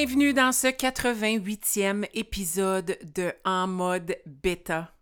Bienvenue 0.00 0.32
dans 0.32 0.52
ce 0.52 0.68
88e 0.68 2.06
épisode 2.14 2.96
de 3.16 3.32
En 3.44 3.66
mode 3.66 4.16
bêta. 4.26 4.92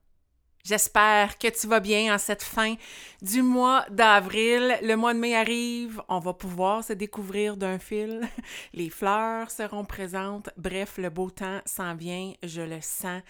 J'espère 0.64 1.36
que 1.36 1.48
tu 1.48 1.66
vas 1.66 1.80
bien 1.80 2.14
en 2.14 2.16
cette 2.16 2.42
fin 2.42 2.76
du 3.20 3.42
mois 3.42 3.84
d'avril. 3.90 4.78
Le 4.80 4.94
mois 4.94 5.12
de 5.12 5.18
mai 5.18 5.36
arrive, 5.36 6.00
on 6.08 6.18
va 6.18 6.32
pouvoir 6.32 6.82
se 6.82 6.94
découvrir 6.94 7.58
d'un 7.58 7.78
fil. 7.78 8.22
Les 8.72 8.88
fleurs 8.88 9.50
seront 9.50 9.84
présentes. 9.84 10.48
Bref, 10.56 10.94
le 10.96 11.10
beau 11.10 11.28
temps 11.28 11.60
s'en 11.66 11.94
vient, 11.94 12.32
je 12.42 12.62
le 12.62 12.80
sens. 12.80 13.20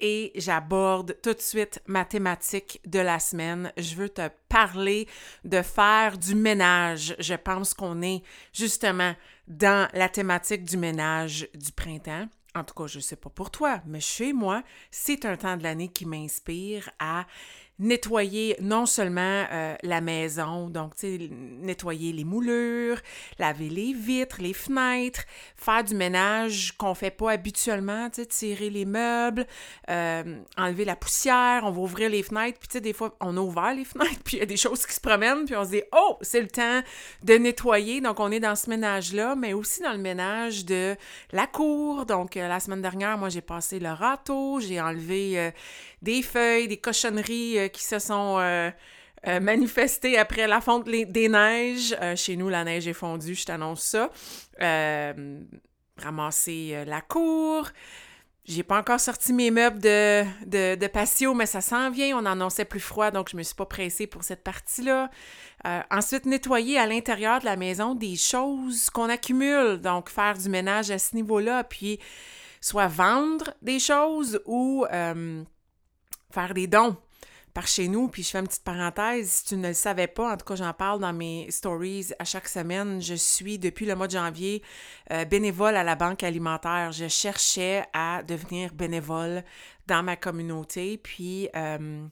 Et 0.00 0.32
j'aborde 0.34 1.16
tout 1.22 1.34
de 1.34 1.40
suite 1.40 1.80
ma 1.86 2.06
thématique 2.06 2.80
de 2.86 2.98
la 2.98 3.18
semaine. 3.18 3.70
Je 3.76 3.94
veux 3.94 4.08
te 4.08 4.30
parler 4.48 5.06
de 5.44 5.60
faire 5.60 6.16
du 6.16 6.34
ménage. 6.34 7.14
Je 7.18 7.34
pense 7.34 7.74
qu'on 7.74 8.00
est 8.00 8.22
justement 8.54 9.14
dans 9.50 9.88
la 9.94 10.08
thématique 10.08 10.64
du 10.64 10.76
ménage 10.76 11.48
du 11.54 11.72
printemps. 11.72 12.28
En 12.54 12.64
tout 12.64 12.74
cas, 12.74 12.86
je 12.86 12.98
ne 12.98 13.02
sais 13.02 13.16
pas 13.16 13.30
pour 13.30 13.50
toi, 13.50 13.82
mais 13.84 14.00
chez 14.00 14.32
moi, 14.32 14.62
c'est 14.90 15.24
un 15.24 15.36
temps 15.36 15.56
de 15.56 15.62
l'année 15.64 15.88
qui 15.88 16.06
m'inspire 16.06 16.88
à 16.98 17.26
nettoyer 17.80 18.56
non 18.60 18.84
seulement 18.84 19.46
euh, 19.50 19.74
la 19.82 20.00
maison, 20.00 20.68
donc 20.68 20.92
nettoyer 21.02 22.12
les 22.12 22.24
moulures, 22.24 22.98
laver 23.38 23.70
les 23.70 23.94
vitres, 23.94 24.36
les 24.40 24.52
fenêtres, 24.52 25.24
faire 25.56 25.82
du 25.82 25.94
ménage 25.94 26.72
qu'on 26.76 26.94
fait 26.94 27.10
pas 27.10 27.32
habituellement, 27.32 28.08
tirer 28.10 28.68
les 28.68 28.84
meubles, 28.84 29.46
euh, 29.88 30.40
enlever 30.58 30.84
la 30.84 30.94
poussière, 30.94 31.62
on 31.64 31.70
va 31.70 31.80
ouvrir 31.80 32.10
les 32.10 32.22
fenêtres, 32.22 32.58
puis 32.58 32.68
tu 32.68 32.72
sais, 32.74 32.80
des 32.80 32.92
fois, 32.92 33.16
on 33.20 33.36
a 33.36 33.40
ouvert 33.40 33.74
les 33.74 33.84
fenêtres, 33.86 34.20
puis 34.24 34.36
il 34.36 34.40
y 34.40 34.42
a 34.42 34.46
des 34.46 34.58
choses 34.58 34.84
qui 34.84 34.92
se 34.92 35.00
promènent, 35.00 35.46
puis 35.46 35.56
on 35.56 35.64
se 35.64 35.70
dit, 35.70 35.82
oh, 35.92 36.18
c'est 36.20 36.42
le 36.42 36.48
temps 36.48 36.82
de 37.22 37.34
nettoyer, 37.34 38.02
donc 38.02 38.20
on 38.20 38.30
est 38.30 38.40
dans 38.40 38.56
ce 38.56 38.68
ménage-là, 38.68 39.34
mais 39.36 39.54
aussi 39.54 39.80
dans 39.80 39.92
le 39.92 39.98
ménage 39.98 40.66
de 40.66 40.96
la 41.32 41.46
cour, 41.46 42.04
donc 42.04 42.36
euh, 42.36 42.46
la 42.46 42.60
semaine 42.60 42.82
dernière, 42.82 43.16
moi, 43.16 43.30
j'ai 43.30 43.40
passé 43.40 43.78
le 43.78 43.90
râteau, 43.90 44.60
j'ai 44.60 44.80
enlevé 44.80 45.52
des 46.02 46.22
feuilles, 46.22 46.68
des 46.68 46.76
cochonneries 46.76 47.69
qui 47.72 47.84
se 47.84 47.98
sont 47.98 48.38
euh, 48.38 48.70
euh, 49.26 49.40
manifestées 49.40 50.18
après 50.18 50.46
la 50.46 50.60
fonte 50.60 50.86
des 50.86 51.28
neiges. 51.28 51.96
chez 52.16 52.36
nous, 52.36 52.48
la 52.48 52.64
neige 52.64 52.86
est 52.88 52.94
fondue, 52.94 53.34
je 53.34 53.44
t'annonce 53.44 53.82
ça. 53.82 54.10
ramasser 55.96 56.84
la 56.86 57.00
cour. 57.00 57.68
J'ai 58.46 58.62
pas 58.62 58.78
encore 58.78 58.98
sorti 58.98 59.32
mes 59.32 59.50
meubles 59.50 59.78
de, 59.78 60.24
de, 60.74 60.86
patio, 60.86 61.34
mais 61.34 61.46
ça 61.46 61.60
s'en 61.60 61.90
vient. 61.90 62.18
On 62.18 62.24
annonçait 62.24 62.64
plus 62.64 62.80
froid, 62.80 63.10
donc 63.10 63.28
je 63.30 63.36
me 63.36 63.42
suis 63.42 63.54
pas 63.54 63.66
pressée 63.66 64.06
pour 64.06 64.24
cette 64.24 64.42
partie-là. 64.42 65.10
ensuite, 65.90 66.24
nettoyer 66.26 66.78
à 66.78 66.86
l'intérieur 66.86 67.40
de 67.40 67.44
la 67.44 67.56
maison 67.56 67.94
des 67.94 68.16
choses 68.16 68.88
qu'on 68.90 69.10
accumule. 69.10 69.78
Donc, 69.80 70.08
faire 70.08 70.38
du 70.38 70.48
ménage 70.48 70.90
à 70.90 70.98
ce 70.98 71.14
niveau-là, 71.14 71.64
puis 71.64 72.00
soit 72.60 72.88
vendre 72.88 73.52
des 73.62 73.78
choses 73.78 74.40
ou 74.46 74.86
faire 76.30 76.54
des 76.54 76.66
dons 76.66 76.96
par 77.52 77.66
chez 77.66 77.88
nous. 77.88 78.08
Puis 78.08 78.22
je 78.22 78.30
fais 78.30 78.38
une 78.38 78.46
petite 78.46 78.64
parenthèse, 78.64 79.30
si 79.30 79.44
tu 79.46 79.56
ne 79.56 79.68
le 79.68 79.74
savais 79.74 80.06
pas, 80.06 80.32
en 80.32 80.36
tout 80.36 80.44
cas 80.44 80.56
j'en 80.56 80.72
parle 80.72 81.00
dans 81.00 81.12
mes 81.12 81.50
stories 81.50 82.08
à 82.18 82.24
chaque 82.24 82.48
semaine, 82.48 83.00
je 83.00 83.14
suis 83.14 83.58
depuis 83.58 83.86
le 83.86 83.94
mois 83.94 84.06
de 84.06 84.12
janvier 84.12 84.62
euh, 85.12 85.24
bénévole 85.24 85.76
à 85.76 85.84
la 85.84 85.96
Banque 85.96 86.22
alimentaire. 86.22 86.92
Je 86.92 87.08
cherchais 87.08 87.84
à 87.92 88.22
devenir 88.22 88.72
bénévole 88.74 89.44
dans 89.86 90.02
ma 90.02 90.16
communauté, 90.16 90.98
puis... 90.98 91.48
Euh, 91.54 92.06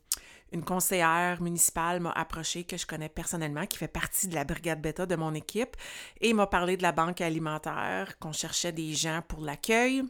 une 0.50 0.64
conseillère 0.64 1.42
municipale 1.42 2.00
m'a 2.00 2.10
approché 2.12 2.64
que 2.64 2.78
je 2.78 2.86
connais 2.86 3.10
personnellement, 3.10 3.66
qui 3.66 3.76
fait 3.76 3.86
partie 3.86 4.28
de 4.28 4.34
la 4.34 4.44
brigade 4.44 4.80
bêta 4.80 5.04
de 5.04 5.14
mon 5.14 5.34
équipe, 5.34 5.76
et 6.20 6.32
m'a 6.32 6.46
parlé 6.46 6.76
de 6.76 6.82
la 6.82 6.92
banque 6.92 7.20
alimentaire, 7.20 8.18
qu'on 8.18 8.32
cherchait 8.32 8.72
des 8.72 8.94
gens 8.94 9.20
pour 9.28 9.42
l'accueil, 9.42 10.02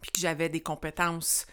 puis 0.00 0.12
que 0.12 0.20
j'avais 0.20 0.48
des 0.48 0.60
compétences 0.60 1.46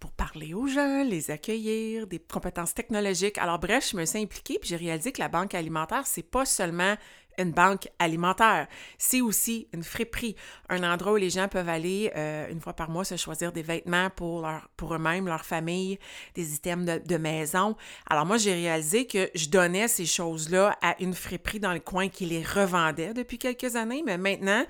pour 0.00 0.12
parler 0.12 0.54
aux 0.54 0.66
gens, 0.66 1.04
les 1.04 1.30
accueillir, 1.30 2.06
des 2.06 2.18
compétences 2.18 2.74
technologiques. 2.74 3.38
Alors 3.38 3.58
bref, 3.58 3.88
je 3.90 3.96
me 3.96 4.04
suis 4.04 4.20
impliquée 4.20 4.58
puis 4.58 4.68
j'ai 4.68 4.76
réalisé 4.76 5.12
que 5.12 5.20
la 5.20 5.28
banque 5.28 5.54
alimentaire, 5.54 6.06
c'est 6.06 6.22
pas 6.22 6.44
seulement 6.44 6.96
une 7.38 7.52
banque 7.52 7.88
alimentaire, 7.98 8.66
c'est 8.98 9.20
aussi 9.20 9.68
une 9.72 9.82
friperie, 9.82 10.36
un 10.68 10.82
endroit 10.82 11.12
où 11.12 11.16
les 11.16 11.30
gens 11.30 11.48
peuvent 11.48 11.68
aller 11.68 12.10
euh, 12.16 12.48
une 12.50 12.60
fois 12.60 12.72
par 12.72 12.88
mois 12.88 13.04
se 13.04 13.16
choisir 13.16 13.52
des 13.52 13.62
vêtements 13.62 14.10
pour, 14.10 14.42
leur, 14.42 14.68
pour 14.76 14.94
eux-mêmes, 14.94 15.26
leur 15.26 15.44
famille, 15.44 15.98
des 16.34 16.54
items 16.54 16.86
de, 16.86 17.02
de 17.06 17.16
maison. 17.16 17.76
Alors 18.08 18.26
moi, 18.26 18.38
j'ai 18.38 18.54
réalisé 18.54 19.06
que 19.06 19.30
je 19.34 19.48
donnais 19.48 19.88
ces 19.88 20.06
choses-là 20.06 20.78
à 20.82 20.96
une 21.00 21.14
friperie 21.14 21.60
dans 21.60 21.72
le 21.72 21.80
coin 21.80 22.08
qui 22.08 22.26
les 22.26 22.42
revendait 22.42 23.12
depuis 23.12 23.38
quelques 23.38 23.76
années, 23.76 24.02
mais 24.04 24.18
maintenant, 24.18 24.64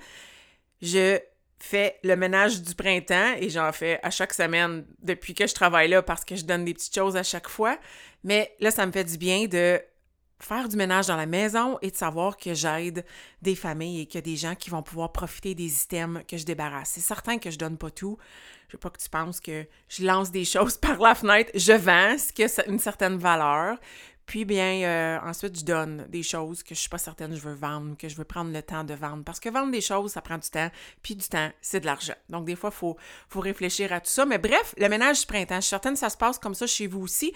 je 0.81 1.19
fais 1.59 1.99
le 2.03 2.15
ménage 2.15 2.61
du 2.61 2.75
printemps 2.75 3.33
et 3.39 3.49
j'en 3.49 3.71
fais 3.71 3.99
à 4.03 4.09
chaque 4.09 4.33
semaine 4.33 4.85
depuis 5.01 5.33
que 5.33 5.47
je 5.47 5.53
travaille 5.53 5.89
là 5.89 6.01
parce 6.01 6.23
que 6.23 6.35
je 6.35 6.45
donne 6.45 6.65
des 6.65 6.73
petites 6.73 6.93
choses 6.93 7.17
à 7.17 7.23
chaque 7.23 7.49
fois. 7.49 7.77
Mais 8.23 8.55
là, 8.59 8.71
ça 8.71 8.85
me 8.85 8.91
fait 8.91 9.03
du 9.03 9.17
bien 9.17 9.47
de 9.47 9.81
faire 10.39 10.69
du 10.69 10.75
ménage 10.75 11.07
dans 11.07 11.15
la 11.15 11.25
maison 11.25 11.79
et 11.81 11.89
de 11.89 11.95
savoir 11.95 12.37
que 12.37 12.53
j'aide 12.53 13.05
des 13.41 13.55
familles 13.55 14.01
et 14.01 14.05
qu'il 14.05 14.15
y 14.15 14.17
a 14.19 14.21
des 14.21 14.35
gens 14.35 14.55
qui 14.55 14.69
vont 14.69 14.83
pouvoir 14.83 15.11
profiter 15.11 15.55
des 15.55 15.83
items 15.83 16.21
que 16.27 16.37
je 16.37 16.45
débarrasse. 16.45 16.91
C'est 16.93 17.01
certain 17.01 17.39
que 17.39 17.49
je 17.49 17.57
donne 17.57 17.77
pas 17.77 17.89
tout. 17.89 18.17
Je 18.67 18.73
veux 18.73 18.79
pas 18.79 18.89
que 18.89 19.01
tu 19.01 19.09
penses 19.09 19.39
que 19.39 19.65
je 19.89 20.05
lance 20.05 20.31
des 20.31 20.45
choses 20.45 20.77
par 20.77 20.99
la 20.99 21.15
fenêtre. 21.15 21.51
Je 21.55 21.73
vends 21.73 22.17
ce 22.17 22.31
qui 22.31 22.43
a 22.43 22.67
une 22.67 22.79
certaine 22.79 23.17
valeur. 23.17 23.77
Puis 24.27 24.43
bien, 24.43 24.83
euh, 24.83 25.19
ensuite, 25.23 25.57
je 25.57 25.63
donne 25.63 26.05
des 26.09 26.21
choses 26.21 26.61
que 26.61 26.75
je 26.75 26.79
suis 26.81 26.89
pas 26.89 26.97
certaine 26.97 27.31
que 27.31 27.37
je 27.37 27.41
veux 27.41 27.55
vendre, 27.55 27.95
que 27.97 28.09
je 28.09 28.15
veux 28.17 28.25
prendre 28.25 28.51
le 28.51 28.61
temps 28.61 28.83
de 28.83 28.93
vendre. 28.93 29.23
Parce 29.23 29.39
que 29.39 29.49
vendre 29.49 29.71
des 29.71 29.79
choses, 29.79 30.11
ça 30.11 30.21
prend 30.21 30.37
du 30.37 30.49
temps, 30.49 30.69
puis 31.01 31.15
du 31.15 31.25
temps, 31.27 31.49
c'est 31.61 31.79
de 31.79 31.85
l'argent. 31.85 32.13
Donc, 32.27 32.43
des 32.43 32.57
fois, 32.57 32.69
il 32.73 32.77
faut, 32.77 32.97
faut 33.29 33.39
réfléchir 33.39 33.93
à 33.93 34.01
tout 34.01 34.09
ça. 34.09 34.25
Mais 34.25 34.37
bref, 34.37 34.75
le 34.77 34.89
ménage 34.89 35.21
du 35.21 35.25
printemps, 35.25 35.55
je 35.55 35.61
suis 35.61 35.69
certaine 35.69 35.93
que 35.93 35.99
ça 35.99 36.09
se 36.09 36.17
passe 36.17 36.37
comme 36.39 36.55
ça 36.55 36.67
chez 36.67 36.87
vous 36.87 36.99
aussi. 36.99 37.33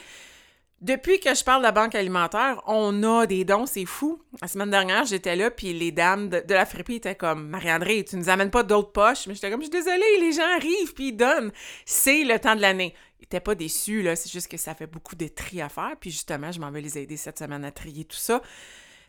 Depuis 0.82 1.20
que 1.20 1.34
je 1.34 1.44
parle 1.44 1.62
de 1.62 1.68
la 1.68 1.72
banque 1.72 1.94
alimentaire, 1.96 2.60
on 2.66 3.04
a 3.04 3.28
des 3.28 3.46
dons, 3.46 3.68
c'est 3.68 3.86
fou. 3.86 4.20
La 4.42 4.48
semaine 4.48 4.72
dernière, 4.72 5.06
j'étais 5.06 5.36
là, 5.36 5.50
puis 5.52 5.74
les 5.74 5.92
dames 5.92 6.28
de, 6.28 6.44
la 6.50 6.66
friperie 6.66 6.96
étaient 6.96 7.16
comme 7.16 7.48
Marie-André, 7.50 8.04
tu 8.04 8.18
nous 8.18 8.30
amènes 8.30 8.50
pas 8.50 8.64
d'autres 8.64 8.92
poches? 8.92 9.28
Mais 9.28 9.36
j'étais 9.36 9.52
comme, 9.52 9.62
je 9.62 9.68
suis 9.68 9.72
désolée, 9.72 10.20
les 10.20 10.32
gens 10.34 10.56
arrivent, 10.58 10.94
puis 10.94 11.10
ils 11.10 11.16
donnent. 11.16 11.52
C'est 11.86 12.24
le 12.24 12.38
temps 12.40 12.56
de 12.56 12.62
l'année 12.62 12.96
n'étaient 13.22 13.40
pas 13.40 13.56
déçus, 13.56 14.02
là. 14.02 14.16
C'est 14.16 14.32
juste 14.32 14.48
que 14.48 14.58
ça 14.58 14.76
fait 14.76 14.88
beaucoup 14.88 15.16
de 15.16 15.28
tri 15.28 15.62
à 15.62 15.70
faire. 15.70 15.96
Puis 16.00 16.12
justement, 16.12 16.52
je 16.52 16.60
m'en 16.60 16.72
vais 16.72 16.82
les 16.82 16.98
aider 16.98 17.18
cette 17.18 17.40
semaine 17.40 17.64
à 17.66 17.72
trier 17.72 18.06
tout 18.06 18.18
ça. 18.18 18.42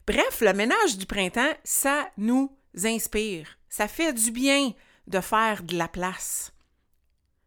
Bref, 0.06 0.41
le 0.41 0.53
ménage 0.53 0.99
du 0.99 1.06
printemps, 1.06 1.53
ça 1.65 2.11
nous 2.17 2.56
inspire. 2.83 3.59
Ça 3.69 3.89
fait 3.89 4.12
du 4.12 4.31
bien 4.31 4.72
de 5.06 5.21
faire 5.21 5.62
de 5.62 5.77
la 5.77 5.89
place. 5.89 6.53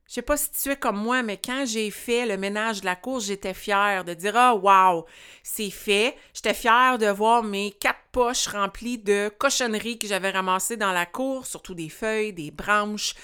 Je 0.08 0.14
sais 0.14 0.22
pas 0.22 0.38
si 0.38 0.52
tu 0.52 0.70
es 0.70 0.76
comme 0.76 0.98
moi, 0.98 1.24
mais 1.24 1.38
quand 1.38 1.66
j'ai 1.66 1.90
fait 1.90 2.28
le 2.28 2.38
ménage 2.38 2.82
de 2.82 2.86
la 2.86 2.96
cour, 2.96 3.20
j'étais 3.20 3.56
fière 3.56 4.06
de 4.06 4.14
dire 4.14 4.38
Ah, 4.38 4.54
oh, 4.56 4.60
wow, 4.60 5.06
c'est 5.42 5.72
fait. 5.72 6.16
J'étais 6.34 6.54
fière 6.54 7.00
de 7.00 7.08
voir 7.08 7.42
mes 7.42 7.72
quatre 7.72 8.00
poches 8.12 8.48
remplies 8.48 9.00
de 9.00 9.32
cochonneries 9.40 9.98
que 9.98 10.08
j'avais 10.08 10.30
ramassées 10.30 10.78
dans 10.78 10.92
la 10.92 11.08
cour, 11.08 11.48
surtout 11.48 11.74
des 11.74 11.90
feuilles, 11.90 12.34
des 12.34 12.52
branches, 12.52 13.16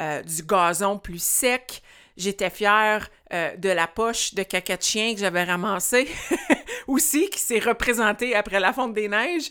euh, 0.00 0.22
du 0.22 0.42
gazon 0.42 0.98
plus 0.98 1.22
sec. 1.22 1.82
J'étais 2.16 2.50
fière 2.50 3.08
euh, 3.32 3.56
de 3.56 3.68
la 3.68 3.88
poche 3.88 4.34
de 4.34 4.42
caca 4.42 4.76
de 4.76 4.82
chien 4.82 5.14
que 5.14 5.20
j'avais 5.20 5.44
ramassée 5.44 6.08
aussi, 6.86 7.28
qui 7.30 7.40
s'est 7.40 7.58
représentée 7.58 8.34
après 8.34 8.60
la 8.60 8.72
fonte 8.72 8.94
des 8.94 9.08
neiges. 9.08 9.50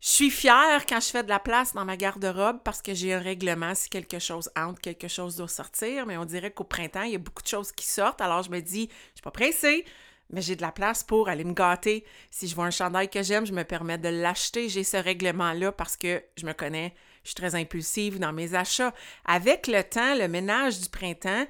Je 0.00 0.08
suis 0.08 0.30
fière 0.30 0.86
quand 0.86 1.00
je 1.00 1.08
fais 1.08 1.22
de 1.22 1.28
la 1.28 1.40
place 1.40 1.72
dans 1.72 1.84
ma 1.84 1.96
garde-robe 1.96 2.60
parce 2.62 2.80
que 2.80 2.94
j'ai 2.94 3.14
un 3.14 3.18
règlement 3.18 3.74
si 3.74 3.88
quelque 3.88 4.18
chose 4.18 4.50
entre, 4.56 4.80
quelque 4.80 5.08
chose 5.08 5.36
doit 5.36 5.48
sortir. 5.48 6.06
Mais 6.06 6.16
on 6.16 6.24
dirait 6.24 6.50
qu'au 6.50 6.64
printemps, 6.64 7.02
il 7.02 7.12
y 7.12 7.16
a 7.16 7.18
beaucoup 7.18 7.42
de 7.42 7.48
choses 7.48 7.72
qui 7.72 7.86
sortent. 7.86 8.20
Alors 8.20 8.42
je 8.42 8.50
me 8.50 8.60
dis, 8.60 8.88
je 8.88 9.16
suis 9.16 9.22
pas 9.22 9.30
pressée, 9.30 9.84
mais 10.30 10.42
j'ai 10.42 10.54
de 10.54 10.62
la 10.62 10.70
place 10.70 11.02
pour 11.02 11.28
aller 11.28 11.44
me 11.44 11.54
gâter. 11.54 12.04
Si 12.30 12.46
je 12.46 12.54
vois 12.54 12.66
un 12.66 12.70
chandail 12.70 13.08
que 13.08 13.22
j'aime, 13.22 13.46
je 13.46 13.52
me 13.52 13.64
permets 13.64 13.98
de 13.98 14.08
l'acheter. 14.08 14.68
J'ai 14.68 14.84
ce 14.84 14.96
règlement-là 14.96 15.72
parce 15.72 15.96
que 15.96 16.22
je 16.36 16.46
me 16.46 16.52
connais, 16.52 16.94
je 17.26 17.30
suis 17.32 17.34
très 17.34 17.56
impulsive 17.56 18.20
dans 18.20 18.32
mes 18.32 18.54
achats. 18.54 18.94
Avec 19.24 19.66
le 19.66 19.82
temps, 19.82 20.14
le 20.14 20.28
ménage 20.28 20.80
du 20.80 20.88
printemps, 20.88 21.44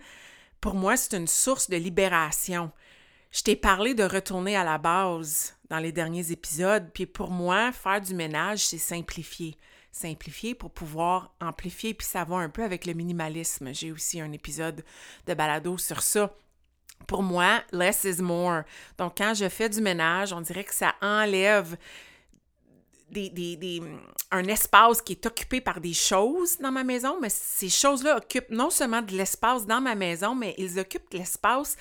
pour 0.59 0.75
moi, 0.75 0.97
c'est 0.97 1.19
une 1.19 1.27
source 1.27 1.69
de 1.69 1.77
libération. 1.77 2.73
Je 3.31 3.43
t'ai 3.43 3.57
parlé 3.57 3.93
de 3.93 4.03
retourner 4.03 4.57
à 4.57 4.65
la 4.65 4.79
base 4.79 5.55
dans 5.69 5.79
les 5.79 5.93
derniers 5.93 6.33
épisodes, 6.33 6.89
puis 6.95 7.05
pour 7.05 7.31
moi, 7.31 7.73
faire 7.73 8.01
du 8.01 8.15
ménage, 8.15 8.61
c'est 8.61 8.79
simplifier. 8.79 9.59
Simplifier 9.93 10.55
pour 10.55 10.71
pouvoir 10.71 11.35
amplifier, 11.43 11.93
puis 11.93 12.07
ça 12.07 12.25
va 12.25 12.37
un 12.37 12.49
peu 12.49 12.65
avec 12.65 12.87
le 12.87 12.95
minimalisme. 12.95 13.75
J'ai 13.75 13.93
aussi 13.93 14.19
un 14.19 14.33
épisode 14.33 14.83
de 15.27 15.35
balado 15.35 15.77
sur 15.77 16.01
ça. 16.01 16.35
Pour 17.07 17.23
moi, 17.23 17.63
less 17.71 18.05
is 18.05 18.23
more. 18.23 18.63
Donc, 18.97 19.19
quand 19.19 19.35
je 19.35 19.51
fais 19.51 19.69
du 19.69 19.83
ménage, 19.83 20.33
on 20.33 20.41
dirait 20.41 20.65
que 20.65 20.75
ça 20.75 20.95
enlève 21.03 21.77
des, 23.11 23.83
un 24.31 24.45
espace 24.45 25.01
qui 25.01 25.13
est 25.13 25.27
occupé 25.27 25.61
par 25.61 25.81
des 25.81 25.95
choses 25.95 26.59
dans 26.59 26.73
ma 26.73 26.85
maison, 26.85 27.19
mais 27.21 27.29
ces 27.31 27.69
choses-là 27.69 28.17
occupent 28.17 28.51
non 28.51 28.71
seulement 28.71 29.03
de 29.03 29.13
l'espace 29.13 29.67
dans 29.67 29.81
ma 29.81 29.95
maison, 29.95 30.35
mais 30.35 30.55
ils 30.59 30.79
occupent 30.79 31.11
de 31.13 31.19
l'espace 31.19 31.77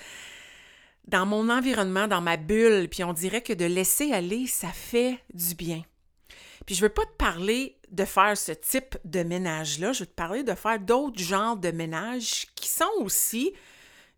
dans 1.07 1.25
mon 1.25 1.49
environnement, 1.49 2.07
dans 2.07 2.21
ma 2.21 2.37
bulle. 2.37 2.87
Puis 2.89 3.03
on 3.03 3.13
dirait 3.13 3.41
que 3.41 3.53
de 3.53 3.65
laisser 3.65 4.11
aller, 4.11 4.47
ça 4.47 4.69
fait 4.69 5.19
du 5.33 5.55
bien. 5.55 5.83
Puis 6.65 6.75
je 6.75 6.81
veux 6.81 6.89
pas 6.89 7.05
te 7.05 7.15
parler 7.17 7.77
de 7.91 8.05
faire 8.05 8.35
ce 8.37 8.51
type 8.51 8.97
de 9.05 9.23
ménage-là, 9.23 9.93
je 9.93 10.01
veux 10.01 10.07
te 10.07 10.15
parler 10.15 10.43
de 10.43 10.55
faire 10.55 10.79
d'autres 10.79 11.21
genres 11.21 11.57
de 11.57 11.71
ménage 11.71 12.47
qui 12.55 12.67
sont 12.67 12.89
aussi 12.99 13.53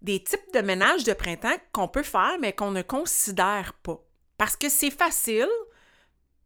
des 0.01 0.23
types 0.23 0.53
de 0.53 0.59
ménage 0.59 1.03
de 1.03 1.13
printemps 1.13 1.57
qu'on 1.71 1.87
peut 1.87 2.03
faire, 2.03 2.37
mais 2.39 2.53
qu'on 2.53 2.71
ne 2.71 2.81
considère 2.81 3.73
pas. 3.73 4.01
Parce 4.37 4.55
que 4.55 4.69
c'est 4.69 4.91
facile, 4.91 5.49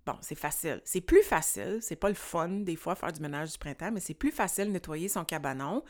Bon, 0.05 0.15
c'est 0.21 0.37
facile. 0.37 0.81
C'est 0.83 1.01
plus 1.01 1.21
facile, 1.21 1.79
c'est 1.81 1.95
pas 1.95 2.09
le 2.09 2.15
fun 2.15 2.49
des 2.49 2.75
fois 2.75 2.95
faire 2.95 3.13
du 3.13 3.21
ménage 3.21 3.51
du 3.51 3.57
printemps, 3.57 3.91
mais 3.91 3.99
c'est 3.99 4.15
plus 4.15 4.31
facile 4.31 4.71
nettoyer 4.71 5.07
son 5.07 5.23
cabanon 5.23 5.83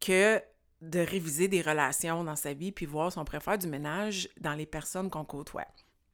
que 0.00 0.42
de 0.80 0.98
réviser 0.98 1.46
des 1.46 1.62
relations 1.62 2.24
dans 2.24 2.34
sa 2.34 2.54
vie 2.54 2.72
puis 2.72 2.86
voir 2.86 3.12
si 3.12 3.18
on 3.18 3.24
préfère 3.24 3.56
du 3.56 3.68
ménage 3.68 4.28
dans 4.40 4.54
les 4.54 4.66
personnes 4.66 5.10
qu'on 5.10 5.24
côtoie. 5.24 5.66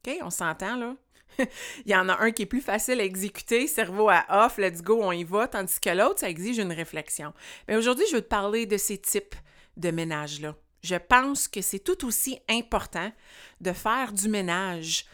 OK? 0.07 0.15
On 0.23 0.31
s'entend, 0.31 0.77
là? 0.77 0.95
Il 1.87 1.91
y 1.91 1.97
en 1.97 2.09
a 2.09 2.21
un 2.21 2.31
qui 2.31 2.43
est 2.43 2.47
plus 2.47 2.61
facile 2.61 3.01
à 3.01 3.05
exécuter, 3.05 3.67
cerveau 3.67 4.09
à 4.09 4.25
off, 4.29 4.59
let's 4.59 4.83
go, 4.83 5.01
on 5.03 5.13
y 5.13 5.25
va, 5.25 5.49
tandis 5.49 5.81
que 5.81 5.91
l'autre, 5.91 6.21
ça 6.21 6.29
exige 6.29 6.59
une 6.59 6.73
réflexion. 6.73 7.33
Mais 7.67 7.77
aujourd'hui, 7.77 8.05
je 8.11 8.17
veux 8.17 8.23
te 8.23 8.29
parler 8.29 8.67
de 8.67 8.77
ces 8.77 8.99
types 8.99 9.35
de 9.77 9.91
ménage-là. 9.91 10.55
Je 10.83 10.97
pense 10.97 11.49
que 11.49 11.61
c'est 11.61 11.79
tout 11.81 12.07
aussi 12.07 12.39
important 12.49 13.13
de 13.61 13.73
faire 13.73 14.13
du 14.13 14.29
ménage 14.29 15.07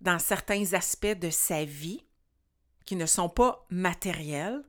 dans 0.00 0.18
certains 0.18 0.74
aspects 0.74 1.06
de 1.06 1.30
sa 1.30 1.64
vie 1.64 2.04
qui 2.84 2.96
ne 2.96 3.06
sont 3.06 3.28
pas 3.28 3.66
matériels 3.70 4.62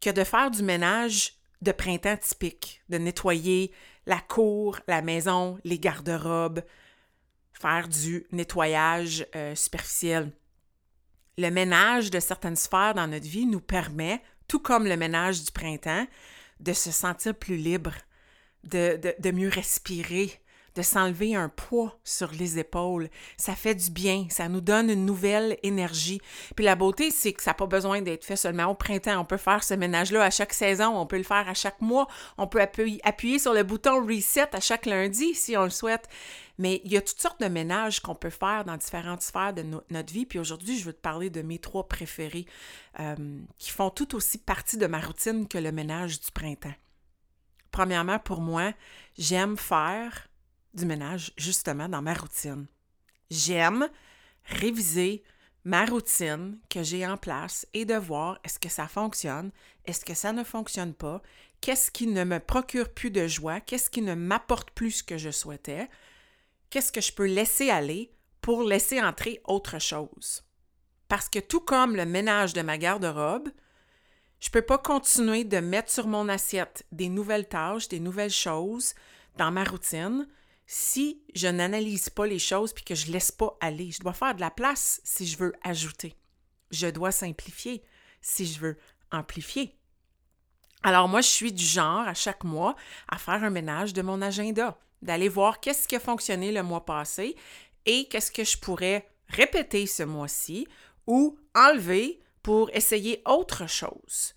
que 0.00 0.10
de 0.10 0.24
faire 0.24 0.50
du 0.50 0.62
ménage 0.62 1.34
de 1.62 1.72
printemps 1.72 2.16
typique, 2.16 2.82
de 2.88 2.98
nettoyer 2.98 3.72
la 4.06 4.20
cour, 4.20 4.78
la 4.86 5.02
maison, 5.02 5.58
les 5.64 5.78
garde-robes, 5.78 6.62
faire 7.52 7.88
du 7.88 8.26
nettoyage 8.32 9.26
euh, 9.34 9.54
superficiel. 9.54 10.30
Le 11.38 11.50
ménage 11.50 12.10
de 12.10 12.20
certaines 12.20 12.56
sphères 12.56 12.94
dans 12.94 13.06
notre 13.06 13.26
vie 13.26 13.46
nous 13.46 13.60
permet, 13.60 14.22
tout 14.46 14.60
comme 14.60 14.86
le 14.86 14.96
ménage 14.96 15.42
du 15.42 15.52
printemps, 15.52 16.06
de 16.60 16.72
se 16.72 16.90
sentir 16.90 17.34
plus 17.34 17.56
libre, 17.56 17.94
de, 18.64 19.00
de 19.18 19.30
mieux 19.30 19.48
respirer, 19.48 20.30
de 20.74 20.82
s'enlever 20.82 21.34
un 21.36 21.48
poids 21.48 21.98
sur 22.02 22.30
les 22.32 22.58
épaules. 22.58 23.08
Ça 23.36 23.54
fait 23.54 23.74
du 23.74 23.90
bien, 23.90 24.26
ça 24.30 24.48
nous 24.48 24.60
donne 24.60 24.90
une 24.90 25.06
nouvelle 25.06 25.56
énergie. 25.62 26.20
Puis 26.56 26.64
la 26.64 26.74
beauté, 26.74 27.10
c'est 27.10 27.32
que 27.32 27.42
ça 27.42 27.50
n'a 27.50 27.54
pas 27.54 27.66
besoin 27.66 28.02
d'être 28.02 28.24
fait 28.24 28.36
seulement 28.36 28.66
au 28.66 28.74
printemps. 28.74 29.20
On 29.20 29.24
peut 29.24 29.36
faire 29.36 29.62
ce 29.62 29.74
ménage-là 29.74 30.24
à 30.24 30.30
chaque 30.30 30.52
saison, 30.52 30.96
on 30.96 31.06
peut 31.06 31.16
le 31.16 31.22
faire 31.22 31.48
à 31.48 31.54
chaque 31.54 31.80
mois, 31.80 32.08
on 32.38 32.46
peut 32.46 32.60
appuyer, 32.60 33.38
sur 33.38 33.52
le 33.52 33.62
bouton 33.62 34.04
reset 34.04 34.54
à 34.54 34.60
chaque 34.60 34.86
lundi 34.86 35.34
si 35.34 35.56
on 35.56 35.64
le 35.64 35.70
souhaite. 35.70 36.08
Mais 36.58 36.80
il 36.84 36.92
y 36.92 36.96
a 36.96 37.02
toutes 37.02 37.20
sortes 37.20 37.40
de 37.40 37.48
ménages 37.48 38.00
qu'on 38.00 38.14
peut 38.14 38.30
faire 38.30 38.64
dans 38.64 38.76
différentes 38.76 39.22
sphères 39.22 39.54
de 39.54 39.64
notre 39.90 40.12
vie. 40.12 40.26
Puis 40.26 40.38
aujourd'hui, 40.38 40.78
je 40.78 40.84
veux 40.84 40.92
te 40.92 41.00
parler 41.00 41.30
de 41.30 41.42
mes 41.42 41.58
trois 41.58 41.88
préférés 41.88 42.46
euh, 43.00 43.16
qui 43.58 43.70
font 43.70 43.90
tout 43.90 44.14
aussi 44.14 44.38
partie 44.38 44.76
de 44.76 44.86
ma 44.86 45.00
routine 45.00 45.48
que 45.48 45.58
le 45.58 45.72
ménage 45.72 46.20
du 46.20 46.30
printemps. 46.30 46.74
Premièrement, 47.72 48.20
pour 48.20 48.40
moi, 48.40 48.72
j'aime 49.18 49.56
faire 49.56 50.28
du 50.74 50.86
ménage 50.86 51.32
justement 51.36 51.88
dans 51.88 52.02
ma 52.02 52.14
routine. 52.14 52.66
J'aime 53.30 53.88
réviser 54.44 55.22
ma 55.64 55.86
routine 55.86 56.58
que 56.68 56.82
j'ai 56.82 57.06
en 57.06 57.16
place 57.16 57.66
et 57.72 57.84
de 57.84 57.94
voir 57.94 58.38
est-ce 58.44 58.58
que 58.58 58.68
ça 58.68 58.86
fonctionne, 58.86 59.50
est-ce 59.86 60.04
que 60.04 60.14
ça 60.14 60.32
ne 60.32 60.44
fonctionne 60.44 60.92
pas, 60.92 61.22
qu'est-ce 61.60 61.90
qui 61.90 62.06
ne 62.06 62.24
me 62.24 62.38
procure 62.38 62.92
plus 62.92 63.10
de 63.10 63.26
joie, 63.26 63.60
qu'est-ce 63.60 63.88
qui 63.88 64.02
ne 64.02 64.14
m'apporte 64.14 64.70
plus 64.72 64.90
ce 64.90 65.02
que 65.04 65.16
je 65.16 65.30
souhaitais, 65.30 65.88
qu'est-ce 66.68 66.92
que 66.92 67.00
je 67.00 67.12
peux 67.12 67.26
laisser 67.26 67.70
aller 67.70 68.12
pour 68.42 68.62
laisser 68.62 69.00
entrer 69.00 69.40
autre 69.44 69.78
chose. 69.78 70.44
Parce 71.08 71.30
que 71.30 71.38
tout 71.38 71.60
comme 71.60 71.96
le 71.96 72.04
ménage 72.04 72.52
de 72.52 72.60
ma 72.60 72.76
garde-robe, 72.76 73.48
je 74.40 74.48
ne 74.48 74.52
peux 74.52 74.62
pas 74.62 74.76
continuer 74.76 75.44
de 75.44 75.58
mettre 75.58 75.90
sur 75.90 76.06
mon 76.06 76.28
assiette 76.28 76.84
des 76.92 77.08
nouvelles 77.08 77.48
tâches, 77.48 77.88
des 77.88 78.00
nouvelles 78.00 78.30
choses 78.30 78.94
dans 79.38 79.50
ma 79.50 79.64
routine 79.64 80.28
si 80.66 81.22
je 81.34 81.48
n'analyse 81.48 82.08
pas 82.08 82.26
les 82.26 82.38
choses 82.38 82.72
puis 82.72 82.84
que 82.84 82.94
je 82.94 83.12
laisse 83.12 83.32
pas 83.32 83.56
aller. 83.60 83.90
Je 83.90 84.00
dois 84.00 84.12
faire 84.12 84.34
de 84.34 84.40
la 84.40 84.50
place 84.50 85.00
si 85.04 85.26
je 85.26 85.36
veux 85.36 85.52
ajouter. 85.62 86.16
Je 86.70 86.86
dois 86.86 87.12
simplifier 87.12 87.82
si 88.20 88.46
je 88.46 88.58
veux 88.58 88.78
amplifier. 89.12 89.76
Alors 90.82 91.08
moi, 91.08 91.20
je 91.20 91.28
suis 91.28 91.52
du 91.52 91.64
genre 91.64 92.06
à 92.06 92.14
chaque 92.14 92.44
mois 92.44 92.76
à 93.08 93.18
faire 93.18 93.42
un 93.42 93.50
ménage 93.50 93.92
de 93.92 94.02
mon 94.02 94.20
agenda, 94.20 94.78
d'aller 95.02 95.28
voir 95.28 95.60
qu'est-ce 95.60 95.88
qui 95.88 95.96
a 95.96 96.00
fonctionné 96.00 96.52
le 96.52 96.62
mois 96.62 96.84
passé 96.84 97.36
et 97.86 98.06
qu'est-ce 98.08 98.32
que 98.32 98.44
je 98.44 98.58
pourrais 98.58 99.08
répéter 99.28 99.86
ce 99.86 100.02
mois-ci 100.02 100.66
ou 101.06 101.38
enlever 101.54 102.20
pour 102.42 102.70
essayer 102.74 103.22
autre 103.24 103.66
chose. 103.68 104.33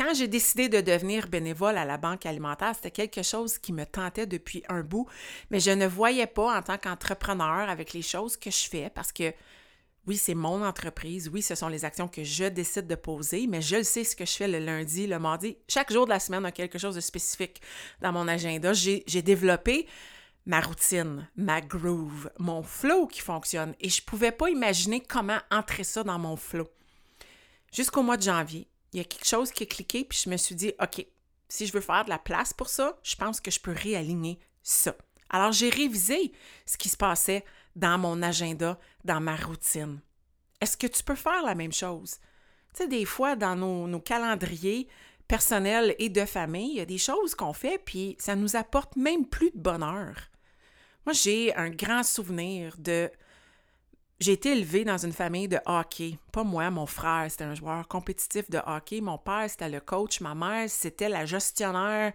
Quand 0.00 0.14
j'ai 0.14 0.28
décidé 0.28 0.70
de 0.70 0.80
devenir 0.80 1.28
bénévole 1.28 1.76
à 1.76 1.84
la 1.84 1.98
Banque 1.98 2.24
alimentaire, 2.24 2.74
c'était 2.74 2.90
quelque 2.90 3.22
chose 3.22 3.58
qui 3.58 3.70
me 3.74 3.84
tentait 3.84 4.26
depuis 4.26 4.62
un 4.70 4.80
bout, 4.80 5.06
mais 5.50 5.60
je 5.60 5.70
ne 5.72 5.86
voyais 5.86 6.26
pas 6.26 6.56
en 6.56 6.62
tant 6.62 6.78
qu'entrepreneur 6.78 7.68
avec 7.68 7.92
les 7.92 8.00
choses 8.00 8.38
que 8.38 8.50
je 8.50 8.66
fais 8.66 8.88
parce 8.88 9.12
que 9.12 9.34
oui, 10.06 10.16
c'est 10.16 10.34
mon 10.34 10.64
entreprise, 10.64 11.28
oui, 11.30 11.42
ce 11.42 11.54
sont 11.54 11.68
les 11.68 11.84
actions 11.84 12.08
que 12.08 12.24
je 12.24 12.44
décide 12.44 12.86
de 12.86 12.94
poser, 12.94 13.46
mais 13.46 13.60
je 13.60 13.76
le 13.76 13.82
sais 13.82 14.04
ce 14.04 14.16
que 14.16 14.24
je 14.24 14.32
fais 14.32 14.48
le 14.48 14.58
lundi, 14.58 15.06
le 15.06 15.18
mardi. 15.18 15.58
Chaque 15.68 15.92
jour 15.92 16.06
de 16.06 16.10
la 16.10 16.18
semaine 16.18 16.46
a 16.46 16.50
quelque 16.50 16.78
chose 16.78 16.94
de 16.94 17.02
spécifique 17.02 17.60
dans 18.00 18.10
mon 18.10 18.26
agenda. 18.26 18.72
J'ai 18.72 19.20
développé 19.20 19.86
ma 20.46 20.62
routine, 20.62 21.28
ma 21.36 21.60
groove, 21.60 22.30
mon 22.38 22.62
flow 22.62 23.06
qui 23.06 23.20
fonctionne 23.20 23.74
et 23.80 23.90
je 23.90 24.00
ne 24.00 24.06
pouvais 24.06 24.32
pas 24.32 24.48
imaginer 24.48 25.02
comment 25.02 25.40
entrer 25.50 25.84
ça 25.84 26.02
dans 26.04 26.18
mon 26.18 26.36
flow. 26.36 26.70
Jusqu'au 27.70 28.02
mois 28.02 28.16
de 28.16 28.22
janvier, 28.22 28.66
il 28.92 28.98
y 28.98 29.00
a 29.00 29.04
quelque 29.04 29.26
chose 29.26 29.50
qui 29.50 29.62
a 29.62 29.66
cliqué, 29.66 30.04
puis 30.04 30.18
je 30.22 30.30
me 30.30 30.36
suis 30.36 30.54
dit, 30.54 30.72
OK, 30.80 31.04
si 31.48 31.66
je 31.66 31.72
veux 31.72 31.80
faire 31.80 32.04
de 32.04 32.10
la 32.10 32.18
place 32.18 32.52
pour 32.52 32.68
ça, 32.68 32.98
je 33.02 33.16
pense 33.16 33.40
que 33.40 33.50
je 33.50 33.60
peux 33.60 33.72
réaligner 33.72 34.38
ça. 34.62 34.94
Alors, 35.28 35.52
j'ai 35.52 35.70
révisé 35.70 36.32
ce 36.66 36.76
qui 36.76 36.88
se 36.88 36.96
passait 36.96 37.44
dans 37.76 37.98
mon 37.98 38.20
agenda, 38.22 38.78
dans 39.04 39.20
ma 39.20 39.36
routine. 39.36 40.00
Est-ce 40.60 40.76
que 40.76 40.86
tu 40.86 41.02
peux 41.02 41.14
faire 41.14 41.42
la 41.44 41.54
même 41.54 41.72
chose? 41.72 42.16
Tu 42.74 42.82
sais, 42.82 42.88
des 42.88 43.04
fois, 43.04 43.36
dans 43.36 43.56
nos, 43.56 44.00
calendriers 44.00 44.88
personnels 45.28 45.94
et 45.98 46.08
de 46.08 46.24
famille, 46.24 46.70
il 46.72 46.76
y 46.76 46.80
a 46.80 46.86
des 46.86 46.98
choses 46.98 47.34
qu'on 47.34 47.52
fait, 47.52 47.78
puis 47.78 48.16
ça 48.18 48.34
nous 48.34 48.56
apporte 48.56 48.96
même 48.96 49.26
plus 49.26 49.50
de 49.52 49.58
bonheur. 49.58 50.16
Moi, 51.06 51.12
j'ai 51.12 51.54
un 51.54 51.70
grand 51.70 52.02
souvenir 52.02 52.74
de 52.78 53.10
j'ai 54.20 54.32
été 54.32 54.52
élevée 54.52 54.84
dans 54.84 54.98
une 54.98 55.12
famille 55.12 55.48
de 55.48 55.58
hockey. 55.64 56.18
Pas 56.30 56.44
moi, 56.44 56.70
mon 56.70 56.84
frère, 56.84 57.26
c'était 57.30 57.44
un 57.44 57.54
joueur 57.54 57.88
compétitif 57.88 58.50
de 58.50 58.58
hockey. 58.66 59.00
Mon 59.00 59.16
père, 59.16 59.48
c'était 59.48 59.70
le 59.70 59.80
coach. 59.80 60.20
Ma 60.20 60.34
mère, 60.34 60.68
c'était 60.68 61.08
la 61.08 61.24
gestionnaire 61.24 62.12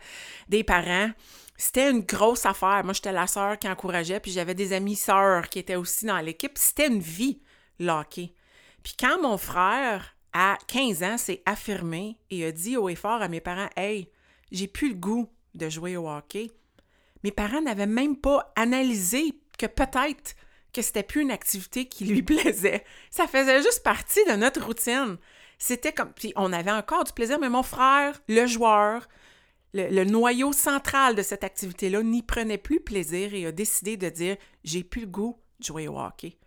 des 0.47 0.63
parents. 0.63 1.09
C'était 1.57 1.89
une 1.89 2.01
grosse 2.01 2.45
affaire. 2.45 2.83
Moi, 2.83 2.93
j'étais 2.93 3.11
la 3.11 3.25
sœur 3.25 3.57
qui 3.57 3.67
encourageait, 3.67 4.19
puis 4.19 4.31
j'avais 4.31 4.53
des 4.53 4.71
amis 4.71 4.95
sœurs 4.95 5.49
qui 5.49 5.57
étaient 5.57 5.75
aussi 5.75 6.05
dans 6.05 6.19
l'équipe. 6.19 6.57
C'était 6.57 6.87
une 6.87 6.99
vie, 6.99 7.41
le 7.79 7.89
hockey. 7.89 8.33
Puis 8.83 8.93
quand 8.99 9.19
mon 9.19 9.37
frère, 9.37 10.15
à 10.31 10.57
15 10.67 11.03
ans, 11.03 11.17
s'est 11.17 11.41
affirmé 11.47 12.19
et 12.29 12.45
a 12.45 12.51
dit 12.51 12.77
haut 12.77 12.89
et 12.89 12.95
fort 12.95 13.23
à 13.23 13.29
mes 13.29 13.41
parents 13.41 13.69
Hey, 13.75 14.11
j'ai 14.51 14.67
plus 14.67 14.89
le 14.89 14.95
goût 14.95 15.27
de 15.55 15.69
jouer 15.69 15.97
au 15.97 16.07
hockey, 16.07 16.51
mes 17.23 17.31
parents 17.31 17.61
n'avaient 17.61 17.87
même 17.87 18.17
pas 18.17 18.53
analysé 18.55 19.33
que 19.57 19.65
peut-être 19.65 20.35
que 20.75 20.81
c'était 20.81 21.03
plus 21.03 21.21
une 21.21 21.31
activité 21.31 21.85
qui 21.85 22.05
lui 22.05 22.21
plaisait. 22.23 22.83
Ça 23.09 23.27
faisait 23.27 23.61
juste 23.61 23.83
partie 23.83 24.23
de 24.25 24.33
notre 24.33 24.63
routine. 24.63 25.17
C'était 25.57 25.93
comme. 25.93 26.11
Puis 26.13 26.33
on 26.35 26.51
avait 26.51 26.71
encore 26.71 27.05
du 27.05 27.13
plaisir, 27.13 27.39
mais 27.39 27.49
mon 27.49 27.63
frère, 27.63 28.21
le 28.27 28.45
joueur, 28.45 29.07
le, 29.73 30.03
noyau 30.03 30.51
central 30.51 31.15
de 31.15 31.21
cette 31.21 31.43
activité-là, 31.43 32.03
n'y 32.03 32.23
prenait 32.23 32.57
plus 32.57 32.81
plaisir 32.81 33.33
et 33.33 33.45
a 33.45 33.51
décidé 33.51 33.95
de 33.97 34.09
dire 34.09 34.35
J'ai 34.63 34.83
plus 34.83 35.01
le 35.01 35.07
goût 35.07 35.39
de 35.59 35.65
jouer 35.65 35.87
au 35.87 35.97
hockey. 35.97 36.37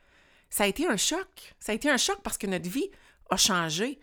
Ça 0.51 0.65
a 0.65 0.67
été 0.67 0.87
un 0.87 0.97
choc. 0.97 1.55
Ça 1.59 1.73
a 1.73 1.75
été 1.75 1.91
un 1.91 1.97
choc 1.97 2.19
parce 2.23 2.39
que 2.39 2.47
notre 2.47 2.69
vie 2.69 2.91
a 3.31 3.37
changé. 3.37 3.99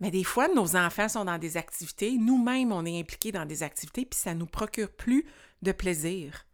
Mais 0.00 0.10
des 0.10 0.24
fois, 0.24 0.48
nos 0.48 0.76
enfants 0.76 1.08
sont 1.08 1.24
dans 1.24 1.38
des 1.38 1.56
activités, 1.56 2.18
nous-mêmes, 2.18 2.70
on 2.70 2.84
est 2.84 3.00
impliqués 3.00 3.32
dans 3.32 3.46
des 3.46 3.62
activités, 3.62 4.04
puis 4.04 4.18
ça 4.18 4.34
ne 4.34 4.40
nous 4.40 4.46
procure 4.46 4.90
plus 4.90 5.24
de 5.62 5.72
plaisir. 5.72 6.44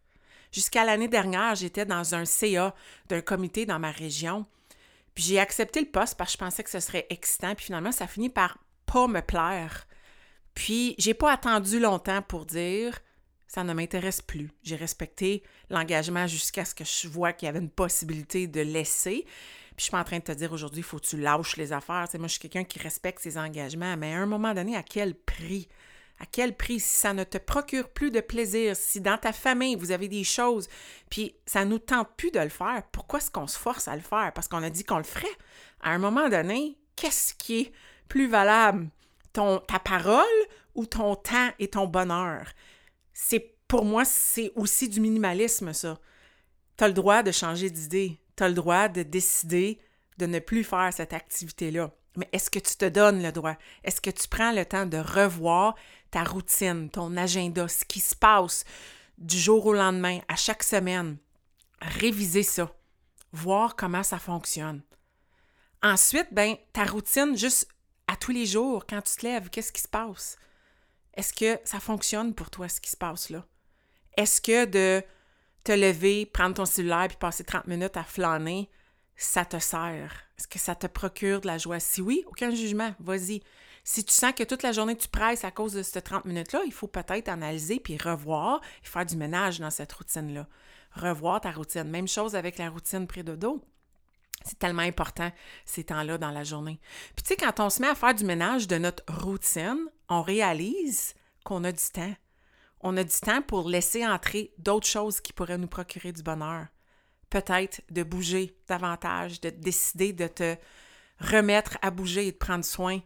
Jusqu'à 0.52 0.84
l'année 0.84 1.08
dernière, 1.08 1.54
j'étais 1.54 1.86
dans 1.86 2.14
un 2.14 2.24
CA 2.24 2.74
d'un 3.08 3.22
comité 3.22 3.66
dans 3.66 3.78
ma 3.78 3.90
région. 3.90 4.46
Puis 5.14 5.24
j'ai 5.24 5.40
accepté 5.40 5.80
le 5.80 5.86
poste 5.86 6.16
parce 6.16 6.32
que 6.32 6.38
je 6.38 6.44
pensais 6.44 6.62
que 6.62 6.70
ce 6.70 6.80
serait 6.80 7.06
excitant. 7.10 7.54
Puis 7.54 7.66
finalement, 7.66 7.92
ça 7.92 8.06
finit 8.06 8.30
par 8.30 8.58
pas 8.86 9.08
me 9.08 9.20
plaire. 9.20 9.86
Puis 10.54 10.94
j'ai 10.98 11.14
pas 11.14 11.32
attendu 11.32 11.80
longtemps 11.80 12.22
pour 12.22 12.46
dire 12.46 13.00
ça 13.46 13.64
ne 13.64 13.74
m'intéresse 13.74 14.22
plus. 14.22 14.50
J'ai 14.62 14.76
respecté 14.76 15.42
l'engagement 15.68 16.26
jusqu'à 16.26 16.64
ce 16.64 16.74
que 16.74 16.84
je 16.84 17.06
vois 17.06 17.34
qu'il 17.34 17.46
y 17.46 17.48
avait 17.50 17.58
une 17.58 17.68
possibilité 17.68 18.46
de 18.46 18.62
laisser. 18.62 19.26
Puis 19.76 19.76
je 19.78 19.84
suis 19.84 19.96
en 19.96 20.04
train 20.04 20.18
de 20.18 20.24
te 20.24 20.32
dire 20.32 20.52
aujourd'hui, 20.52 20.80
il 20.80 20.84
faut 20.84 20.98
que 20.98 21.06
tu 21.06 21.18
lâches 21.18 21.56
les 21.56 21.72
affaires. 21.74 22.06
moi, 22.14 22.28
je 22.28 22.32
suis 22.32 22.40
quelqu'un 22.40 22.64
qui 22.64 22.78
respecte 22.78 23.20
ses 23.20 23.36
engagements, 23.36 23.94
mais 23.98 24.14
à 24.14 24.20
un 24.20 24.26
moment 24.26 24.54
donné, 24.54 24.74
à 24.74 24.82
quel 24.82 25.14
prix? 25.14 25.68
À 26.22 26.26
quel 26.30 26.56
prix? 26.56 26.80
Si 26.80 27.00
ça 27.00 27.12
ne 27.12 27.24
te 27.24 27.36
procure 27.36 27.88
plus 27.90 28.10
de 28.10 28.20
plaisir, 28.20 28.76
si 28.76 29.00
dans 29.00 29.18
ta 29.18 29.32
famille, 29.32 29.74
vous 29.74 29.90
avez 29.90 30.08
des 30.08 30.24
choses, 30.24 30.68
puis 31.10 31.34
ça 31.46 31.64
nous 31.64 31.80
tente 31.80 32.08
plus 32.16 32.30
de 32.30 32.40
le 32.40 32.48
faire, 32.48 32.82
pourquoi 32.92 33.18
est-ce 33.18 33.30
qu'on 33.30 33.48
se 33.48 33.58
force 33.58 33.88
à 33.88 33.96
le 33.96 34.02
faire? 34.02 34.32
Parce 34.34 34.48
qu'on 34.48 34.62
a 34.62 34.70
dit 34.70 34.84
qu'on 34.84 34.98
le 34.98 35.04
ferait. 35.04 35.26
À 35.80 35.90
un 35.90 35.98
moment 35.98 36.28
donné, 36.28 36.78
qu'est-ce 36.96 37.34
qui 37.34 37.60
est 37.60 37.72
plus 38.08 38.28
valable? 38.28 38.88
Ton, 39.32 39.58
ta 39.58 39.78
parole 39.78 40.24
ou 40.74 40.86
ton 40.86 41.16
temps 41.16 41.50
et 41.58 41.68
ton 41.68 41.86
bonheur? 41.86 42.46
c'est 43.12 43.54
pour 43.68 43.84
moi, 43.84 44.04
c'est 44.04 44.52
aussi 44.54 44.88
du 44.88 45.00
minimalisme, 45.00 45.72
ça. 45.72 45.98
Tu 46.76 46.84
as 46.84 46.88
le 46.88 46.94
droit 46.94 47.22
de 47.22 47.32
changer 47.32 47.70
d'idée. 47.70 48.20
Tu 48.36 48.42
as 48.42 48.48
le 48.48 48.54
droit 48.54 48.88
de 48.88 49.02
décider 49.02 49.78
de 50.18 50.26
ne 50.26 50.38
plus 50.38 50.64
faire 50.64 50.92
cette 50.92 51.12
activité-là. 51.12 51.90
Mais 52.16 52.28
est-ce 52.32 52.50
que 52.50 52.58
tu 52.58 52.76
te 52.76 52.84
donnes 52.86 53.22
le 53.22 53.32
droit? 53.32 53.56
Est-ce 53.84 54.00
que 54.00 54.10
tu 54.10 54.28
prends 54.28 54.52
le 54.52 54.66
temps 54.66 54.84
de 54.84 54.98
revoir 54.98 55.74
ta 56.12 56.22
routine, 56.22 56.90
ton 56.90 57.16
agenda, 57.16 57.66
ce 57.66 57.84
qui 57.84 57.98
se 57.98 58.14
passe 58.14 58.64
du 59.18 59.36
jour 59.36 59.66
au 59.66 59.72
lendemain, 59.72 60.20
à 60.28 60.36
chaque 60.36 60.62
semaine? 60.62 61.16
Réviser 61.80 62.44
ça. 62.44 62.70
Voir 63.32 63.74
comment 63.74 64.04
ça 64.04 64.18
fonctionne. 64.18 64.82
Ensuite, 65.82 66.28
ben, 66.30 66.54
ta 66.72 66.84
routine, 66.84 67.36
juste 67.36 67.66
à 68.06 68.14
tous 68.14 68.30
les 68.30 68.46
jours, 68.46 68.86
quand 68.86 69.00
tu 69.00 69.16
te 69.16 69.26
lèves, 69.26 69.48
qu'est-ce 69.48 69.72
qui 69.72 69.80
se 69.80 69.88
passe? 69.88 70.36
Est-ce 71.14 71.32
que 71.32 71.58
ça 71.64 71.80
fonctionne 71.80 72.34
pour 72.34 72.50
toi, 72.50 72.68
ce 72.68 72.80
qui 72.80 72.90
se 72.90 72.96
passe 72.96 73.30
là? 73.30 73.44
Est-ce 74.16 74.40
que 74.40 74.66
de 74.66 75.02
te 75.64 75.72
lever, 75.72 76.26
prendre 76.26 76.56
ton 76.56 76.66
cellulaire 76.66 77.08
puis 77.08 77.16
passer 77.16 77.42
30 77.42 77.66
minutes 77.66 77.96
à 77.96 78.04
flâner, 78.04 78.70
ça 79.16 79.46
te 79.46 79.58
sert? 79.58 80.24
Est-ce 80.38 80.46
que 80.46 80.58
ça 80.58 80.74
te 80.74 80.86
procure 80.86 81.40
de 81.40 81.46
la 81.46 81.56
joie? 81.56 81.80
Si 81.80 82.02
oui, 82.02 82.22
aucun 82.26 82.50
jugement, 82.54 82.94
vas-y. 83.00 83.42
Si 83.84 84.04
tu 84.04 84.12
sens 84.12 84.32
que 84.32 84.44
toute 84.44 84.62
la 84.62 84.72
journée 84.72 84.96
tu 84.96 85.08
presses 85.08 85.44
à 85.44 85.50
cause 85.50 85.72
de 85.72 85.82
ces 85.82 86.00
30 86.00 86.24
minutes-là, 86.24 86.62
il 86.66 86.72
faut 86.72 86.86
peut-être 86.86 87.28
analyser 87.28 87.80
puis 87.80 87.96
revoir 87.96 88.60
et 88.82 88.86
faire 88.86 89.04
du 89.04 89.16
ménage 89.16 89.58
dans 89.58 89.70
cette 89.70 89.92
routine-là. 89.92 90.46
Revoir 90.94 91.40
ta 91.40 91.50
routine. 91.50 91.84
Même 91.84 92.06
chose 92.06 92.36
avec 92.36 92.58
la 92.58 92.70
routine 92.70 93.06
pré-dodo. 93.06 93.64
C'est 94.44 94.58
tellement 94.58 94.82
important 94.82 95.30
ces 95.64 95.84
temps-là 95.84 96.18
dans 96.18 96.30
la 96.30 96.44
journée. 96.44 96.80
Puis 97.16 97.22
tu 97.22 97.28
sais, 97.28 97.36
quand 97.36 97.60
on 97.60 97.70
se 97.70 97.80
met 97.80 97.88
à 97.88 97.94
faire 97.94 98.14
du 98.14 98.24
ménage 98.24 98.68
de 98.68 98.76
notre 98.76 99.04
routine, 99.22 99.86
on 100.08 100.22
réalise 100.22 101.14
qu'on 101.44 101.64
a 101.64 101.72
du 101.72 101.84
temps. 101.92 102.14
On 102.80 102.96
a 102.96 103.04
du 103.04 103.18
temps 103.20 103.42
pour 103.42 103.68
laisser 103.68 104.06
entrer 104.06 104.52
d'autres 104.58 104.86
choses 104.86 105.20
qui 105.20 105.32
pourraient 105.32 105.58
nous 105.58 105.68
procurer 105.68 106.12
du 106.12 106.22
bonheur. 106.22 106.66
Peut-être 107.30 107.80
de 107.90 108.02
bouger 108.02 108.56
davantage, 108.68 109.40
de 109.40 109.50
décider 109.50 110.12
de 110.12 110.26
te 110.26 110.56
remettre 111.20 111.78
à 111.80 111.90
bouger 111.90 112.26
et 112.26 112.32
de 112.32 112.36
prendre 112.36 112.64
soin 112.64 113.00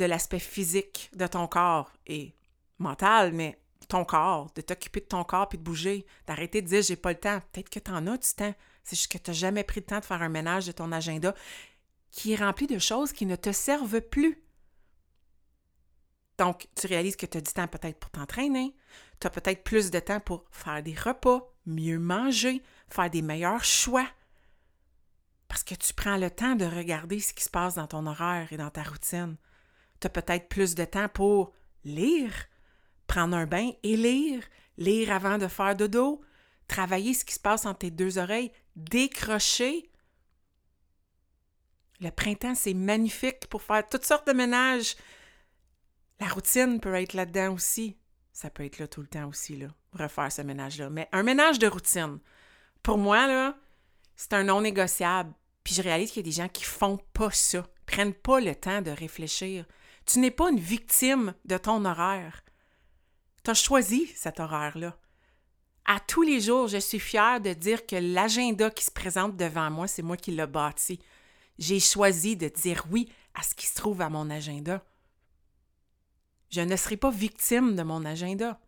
de 0.00 0.06
l'aspect 0.06 0.38
physique 0.38 1.10
de 1.14 1.26
ton 1.26 1.46
corps 1.46 1.92
et 2.06 2.34
mental, 2.78 3.32
mais 3.32 3.60
ton 3.86 4.04
corps, 4.04 4.50
de 4.54 4.62
t'occuper 4.62 5.00
de 5.00 5.06
ton 5.06 5.24
corps 5.24 5.48
puis 5.48 5.58
de 5.58 5.62
bouger, 5.62 6.06
d'arrêter 6.26 6.62
de 6.62 6.68
dire 6.68 6.82
j'ai 6.82 6.96
pas 6.96 7.10
le 7.10 7.18
temps. 7.18 7.40
Peut-être 7.52 7.68
que 7.68 7.78
tu 7.78 7.90
en 7.90 8.06
as 8.06 8.16
du 8.16 8.28
temps. 8.34 8.54
C'est 8.82 8.96
juste 8.96 9.12
que 9.12 9.18
tu 9.18 9.30
n'as 9.30 9.36
jamais 9.36 9.64
pris 9.64 9.80
le 9.80 9.86
temps 9.86 10.00
de 10.00 10.04
faire 10.04 10.22
un 10.22 10.30
ménage 10.30 10.66
de 10.66 10.72
ton 10.72 10.90
agenda 10.90 11.34
qui 12.10 12.32
est 12.32 12.36
rempli 12.36 12.66
de 12.66 12.78
choses 12.78 13.12
qui 13.12 13.26
ne 13.26 13.36
te 13.36 13.52
servent 13.52 14.00
plus. 14.00 14.42
Donc, 16.38 16.68
tu 16.74 16.86
réalises 16.86 17.16
que 17.16 17.26
tu 17.26 17.36
as 17.36 17.42
du 17.42 17.52
temps 17.52 17.68
peut-être 17.68 17.98
pour 17.98 18.10
t'entraîner, 18.10 18.74
tu 19.20 19.26
as 19.26 19.30
peut-être 19.30 19.62
plus 19.62 19.90
de 19.90 20.00
temps 20.00 20.20
pour 20.20 20.46
faire 20.50 20.82
des 20.82 20.94
repas, 20.94 21.52
mieux 21.66 21.98
manger, 21.98 22.62
faire 22.88 23.10
des 23.10 23.20
meilleurs 23.20 23.64
choix. 23.64 24.08
Parce 25.46 25.62
que 25.62 25.74
tu 25.74 25.92
prends 25.92 26.16
le 26.16 26.30
temps 26.30 26.56
de 26.56 26.64
regarder 26.64 27.20
ce 27.20 27.34
qui 27.34 27.44
se 27.44 27.50
passe 27.50 27.74
dans 27.74 27.86
ton 27.86 28.06
horaire 28.06 28.50
et 28.50 28.56
dans 28.56 28.70
ta 28.70 28.82
routine. 28.82 29.36
Tu 30.00 30.06
as 30.06 30.10
peut-être 30.10 30.48
plus 30.48 30.74
de 30.74 30.84
temps 30.84 31.08
pour 31.08 31.52
lire, 31.84 32.32
prendre 33.06 33.36
un 33.36 33.46
bain 33.46 33.70
et 33.82 33.96
lire, 33.96 34.42
lire 34.78 35.12
avant 35.12 35.38
de 35.38 35.48
faire 35.48 35.76
dodo, 35.76 36.22
travailler 36.68 37.14
ce 37.14 37.24
qui 37.24 37.34
se 37.34 37.40
passe 37.40 37.66
entre 37.66 37.80
tes 37.80 37.90
deux 37.90 38.18
oreilles, 38.18 38.52
décrocher. 38.76 39.90
Le 42.00 42.10
printemps, 42.10 42.54
c'est 42.54 42.74
magnifique 42.74 43.46
pour 43.48 43.62
faire 43.62 43.86
toutes 43.88 44.06
sortes 44.06 44.26
de 44.26 44.32
ménages. 44.32 44.96
La 46.18 46.28
routine 46.28 46.80
peut 46.80 46.94
être 46.94 47.14
là-dedans 47.14 47.54
aussi. 47.54 47.96
Ça 48.32 48.48
peut 48.48 48.64
être 48.64 48.78
là 48.78 48.86
tout 48.86 49.02
le 49.02 49.06
temps 49.06 49.28
aussi, 49.28 49.56
là, 49.56 49.68
refaire 49.92 50.32
ce 50.32 50.42
ménage-là. 50.42 50.88
Mais 50.88 51.08
un 51.12 51.22
ménage 51.22 51.58
de 51.58 51.66
routine, 51.66 52.20
pour 52.82 52.96
moi, 52.96 53.26
là, 53.26 53.56
c'est 54.16 54.32
un 54.32 54.44
non 54.44 54.60
négociable. 54.60 55.32
Puis 55.64 55.74
je 55.74 55.82
réalise 55.82 56.10
qu'il 56.10 56.24
y 56.24 56.28
a 56.28 56.30
des 56.30 56.36
gens 56.36 56.48
qui 56.48 56.64
font 56.64 56.98
pas 57.12 57.30
ça, 57.30 57.66
prennent 57.84 58.14
pas 58.14 58.40
le 58.40 58.54
temps 58.54 58.80
de 58.80 58.90
réfléchir. 58.90 59.66
Tu 60.06 60.18
n'es 60.18 60.30
pas 60.30 60.50
une 60.50 60.60
victime 60.60 61.34
de 61.44 61.56
ton 61.56 61.84
horaire. 61.84 62.42
Tu 63.44 63.50
as 63.50 63.54
choisi 63.54 64.06
cet 64.14 64.40
horaire-là. 64.40 64.96
À 65.84 65.98
tous 66.00 66.22
les 66.22 66.40
jours, 66.40 66.68
je 66.68 66.78
suis 66.78 66.98
fière 66.98 67.40
de 67.40 67.52
dire 67.52 67.86
que 67.86 67.96
l'agenda 67.96 68.70
qui 68.70 68.84
se 68.84 68.90
présente 68.90 69.36
devant 69.36 69.70
moi, 69.70 69.86
c'est 69.86 70.02
moi 70.02 70.16
qui 70.16 70.30
l'ai 70.30 70.46
bâti. 70.46 71.00
J'ai 71.58 71.80
choisi 71.80 72.36
de 72.36 72.48
dire 72.48 72.84
oui 72.90 73.10
à 73.34 73.42
ce 73.42 73.54
qui 73.54 73.66
se 73.66 73.74
trouve 73.74 74.00
à 74.00 74.08
mon 74.08 74.30
agenda. 74.30 74.84
Je 76.50 76.60
ne 76.60 76.76
serai 76.76 76.96
pas 76.96 77.10
victime 77.10 77.76
de 77.76 77.82
mon 77.82 78.04
agenda. 78.04 78.60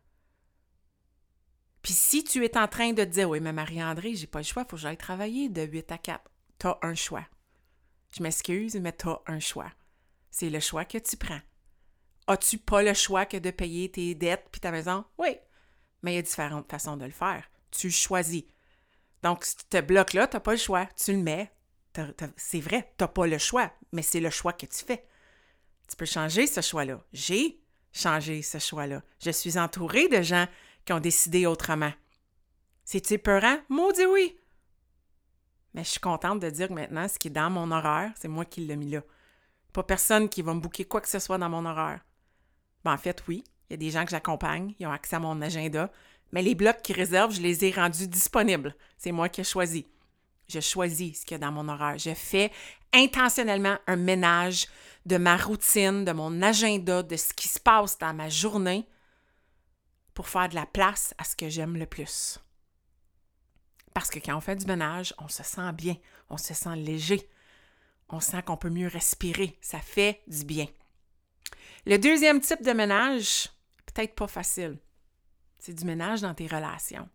Puis 1.82 1.94
si 1.94 2.22
tu 2.22 2.44
es 2.44 2.56
en 2.56 2.68
train 2.68 2.92
de 2.92 3.04
dire 3.04 3.28
Oui, 3.28 3.40
mais 3.40 3.52
Marie-André, 3.52 4.14
j'ai 4.14 4.28
pas 4.28 4.38
le 4.38 4.44
choix, 4.44 4.62
il 4.62 4.70
faut 4.70 4.76
que 4.76 4.82
j'aille 4.82 4.96
travailler 4.96 5.48
de 5.48 5.62
8 5.62 5.92
à 5.92 5.98
4, 5.98 6.30
tu 6.60 6.66
as 6.68 6.78
un 6.82 6.94
choix. 6.94 7.26
Je 8.16 8.22
m'excuse, 8.22 8.76
mais 8.76 8.96
tu 8.96 9.08
as 9.08 9.20
un 9.26 9.40
choix. 9.40 9.70
C'est 10.32 10.50
le 10.50 10.58
choix 10.58 10.84
que 10.84 10.98
tu 10.98 11.16
prends. 11.16 11.40
As-tu 12.26 12.58
pas 12.58 12.82
le 12.82 12.94
choix 12.94 13.26
que 13.26 13.36
de 13.36 13.52
payer 13.52 13.88
tes 13.88 14.16
dettes 14.16 14.48
puis 14.50 14.60
ta 14.60 14.72
maison? 14.72 15.04
Oui 15.18 15.38
mais 16.02 16.12
il 16.12 16.16
y 16.16 16.18
a 16.18 16.22
différentes 16.22 16.70
façons 16.70 16.96
de 16.96 17.04
le 17.04 17.12
faire. 17.12 17.48
Tu 17.70 17.90
choisis. 17.90 18.44
Donc, 19.22 19.44
ce 19.44 19.80
bloc-là, 19.80 20.26
tu 20.26 20.36
n'as 20.36 20.40
pas 20.40 20.52
le 20.52 20.58
choix. 20.58 20.86
Tu 20.96 21.12
le 21.12 21.18
mets. 21.18 21.50
C'est 22.36 22.60
vrai, 22.60 22.92
tu 22.98 23.04
n'as 23.04 23.08
pas 23.08 23.26
le 23.26 23.38
choix, 23.38 23.70
mais 23.92 24.02
c'est 24.02 24.20
le 24.20 24.30
choix 24.30 24.52
que 24.52 24.66
tu 24.66 24.84
fais. 24.84 25.06
Tu 25.88 25.96
peux 25.96 26.06
changer 26.06 26.46
ce 26.46 26.60
choix-là. 26.60 27.00
J'ai 27.12 27.60
changé 27.92 28.42
ce 28.42 28.58
choix-là. 28.58 29.02
Je 29.20 29.30
suis 29.30 29.58
entourée 29.58 30.08
de 30.08 30.22
gens 30.22 30.46
qui 30.84 30.92
ont 30.92 31.00
décidé 31.00 31.46
autrement. 31.46 31.92
C'est-tu 32.84 33.18
peurant? 33.18 33.58
Maudit 33.68 34.06
oui! 34.06 34.38
Mais 35.74 35.84
je 35.84 35.90
suis 35.90 36.00
contente 36.00 36.40
de 36.40 36.50
dire 36.50 36.68
que 36.68 36.72
maintenant, 36.72 37.06
ce 37.08 37.18
qui 37.18 37.28
est 37.28 37.32
dans 37.32 37.50
mon 37.50 37.70
horaire, 37.70 38.12
c'est 38.16 38.28
moi 38.28 38.44
qui 38.44 38.62
l'ai 38.62 38.76
mis 38.76 38.90
là. 38.90 39.02
Pas 39.72 39.82
personne 39.82 40.28
qui 40.28 40.42
va 40.42 40.54
me 40.54 40.60
bouquer 40.60 40.84
quoi 40.84 41.00
que 41.00 41.08
ce 41.08 41.18
soit 41.18 41.38
dans 41.38 41.48
mon 41.48 41.64
horaire. 41.64 42.00
Ben, 42.84 42.92
en 42.92 42.98
fait, 42.98 43.22
oui, 43.28 43.44
il 43.68 43.72
y 43.72 43.74
a 43.74 43.76
des 43.76 43.90
gens 43.90 44.04
que 44.04 44.10
j'accompagne, 44.10 44.74
ils 44.78 44.86
ont 44.86 44.92
accès 44.92 45.16
à 45.16 45.20
mon 45.20 45.40
agenda, 45.40 45.90
mais 46.32 46.42
les 46.42 46.54
blocs 46.54 46.82
qu'ils 46.82 46.96
réservent, 46.96 47.34
je 47.34 47.40
les 47.40 47.64
ai 47.64 47.70
rendus 47.70 48.08
disponibles. 48.08 48.74
C'est 48.98 49.12
moi 49.12 49.28
qui 49.28 49.42
ai 49.42 49.44
choisi. 49.44 49.86
Je 50.48 50.60
choisis 50.60 51.20
ce 51.20 51.26
qu'il 51.26 51.34
y 51.34 51.36
a 51.36 51.38
dans 51.38 51.52
mon 51.52 51.68
horaire. 51.68 51.98
Je 51.98 52.14
fais 52.14 52.50
intentionnellement 52.92 53.78
un 53.86 53.96
ménage 53.96 54.66
de 55.06 55.16
ma 55.16 55.36
routine, 55.36 56.04
de 56.04 56.12
mon 56.12 56.42
agenda, 56.42 57.02
de 57.02 57.16
ce 57.16 57.32
qui 57.32 57.48
se 57.48 57.60
passe 57.60 57.98
dans 57.98 58.14
ma 58.14 58.28
journée 58.28 58.86
pour 60.14 60.28
faire 60.28 60.48
de 60.48 60.54
la 60.54 60.66
place 60.66 61.14
à 61.18 61.24
ce 61.24 61.36
que 61.36 61.48
j'aime 61.48 61.76
le 61.76 61.86
plus. 61.86 62.38
Parce 63.94 64.10
que 64.10 64.18
quand 64.18 64.36
on 64.36 64.40
fait 64.40 64.56
du 64.56 64.66
ménage, 64.66 65.14
on 65.18 65.28
se 65.28 65.42
sent 65.42 65.72
bien, 65.72 65.96
on 66.30 66.36
se 66.36 66.54
sent 66.54 66.76
léger, 66.76 67.28
on 68.12 68.20
sent 68.20 68.42
qu'on 68.42 68.56
peut 68.56 68.70
mieux 68.70 68.88
respirer, 68.88 69.58
ça 69.60 69.80
fait 69.80 70.22
du 70.26 70.44
bien. 70.44 70.66
Le 71.86 71.96
deuxième 71.96 72.40
type 72.40 72.62
de 72.62 72.72
ménage, 72.72 73.48
peut-être 73.86 74.14
pas 74.14 74.28
facile. 74.28 74.78
C'est 75.58 75.74
du 75.74 75.84
ménage 75.84 76.20
dans 76.20 76.34
tes 76.34 76.46
relations. 76.46 77.08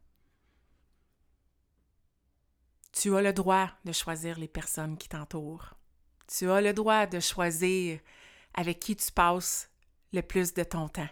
Tu 2.91 3.15
as 3.15 3.21
le 3.21 3.31
droit 3.31 3.69
de 3.85 3.91
choisir 3.91 4.39
les 4.39 4.47
personnes 4.47 4.97
qui 4.97 5.07
t'entourent. 5.07 5.75
Tu 6.27 6.49
as 6.49 6.61
le 6.61 6.73
droit 6.73 7.05
de 7.05 7.19
choisir 7.19 7.99
avec 8.55 8.79
qui 8.79 8.95
tu 8.95 9.11
passes 9.11 9.69
le 10.13 10.21
plus 10.21 10.53
de 10.53 10.63
ton 10.63 10.89
temps. 10.89 11.09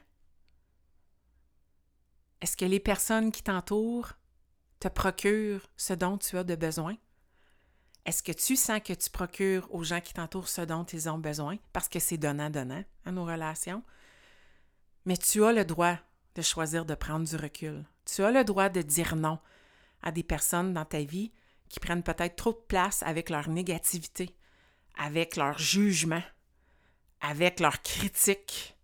Est-ce 2.42 2.58
que 2.58 2.66
les 2.66 2.80
personnes 2.80 3.32
qui 3.32 3.44
t'entourent 3.44 4.14
te 4.80 4.88
procurent 4.88 5.70
ce 5.78 5.94
dont 5.94 6.18
tu 6.18 6.38
as 6.38 6.44
de 6.44 6.56
besoin? 6.56 6.98
Est-ce 8.06 8.22
que 8.22 8.32
tu 8.32 8.56
sens 8.56 8.82
que 8.82 8.94
tu 8.94 9.10
procures 9.10 9.68
aux 9.74 9.84
gens 9.84 10.00
qui 10.00 10.14
t'entourent 10.14 10.48
ce 10.48 10.62
dont 10.62 10.84
ils 10.84 11.10
ont 11.10 11.18
besoin? 11.18 11.58
Parce 11.74 11.90
que 11.90 12.00
c'est 12.00 12.18
donnant-donnant 12.18 12.84
à 13.04 13.12
nos 13.12 13.26
relations. 13.26 13.84
Mais 15.06 15.18
tu 15.18 15.44
as 15.44 15.52
le 15.52 15.66
droit 15.66 15.98
de 16.36 16.42
choisir 16.42 16.86
de 16.86 16.94
prendre 16.94 17.28
du 17.28 17.36
recul. 17.36 17.84
Tu 18.06 18.24
as 18.24 18.32
le 18.32 18.44
droit 18.44 18.70
de 18.70 18.82
dire 18.82 19.16
non 19.16 19.40
à 20.04 20.12
des 20.12 20.24
personnes 20.24 20.74
dans 20.74 20.86
ta 20.86 21.02
vie 21.02 21.32
qui 21.68 21.80
prennent 21.80 22.04
peut-être 22.04 22.36
trop 22.36 22.52
de 22.52 22.64
place 22.68 23.02
avec 23.02 23.32
leur 23.32 23.50
négativité, 23.50 24.36
avec 24.98 25.36
leur 25.36 25.58
jugement, 25.58 26.22
avec 27.22 27.60
leur 27.60 27.82
critique, 27.82 28.78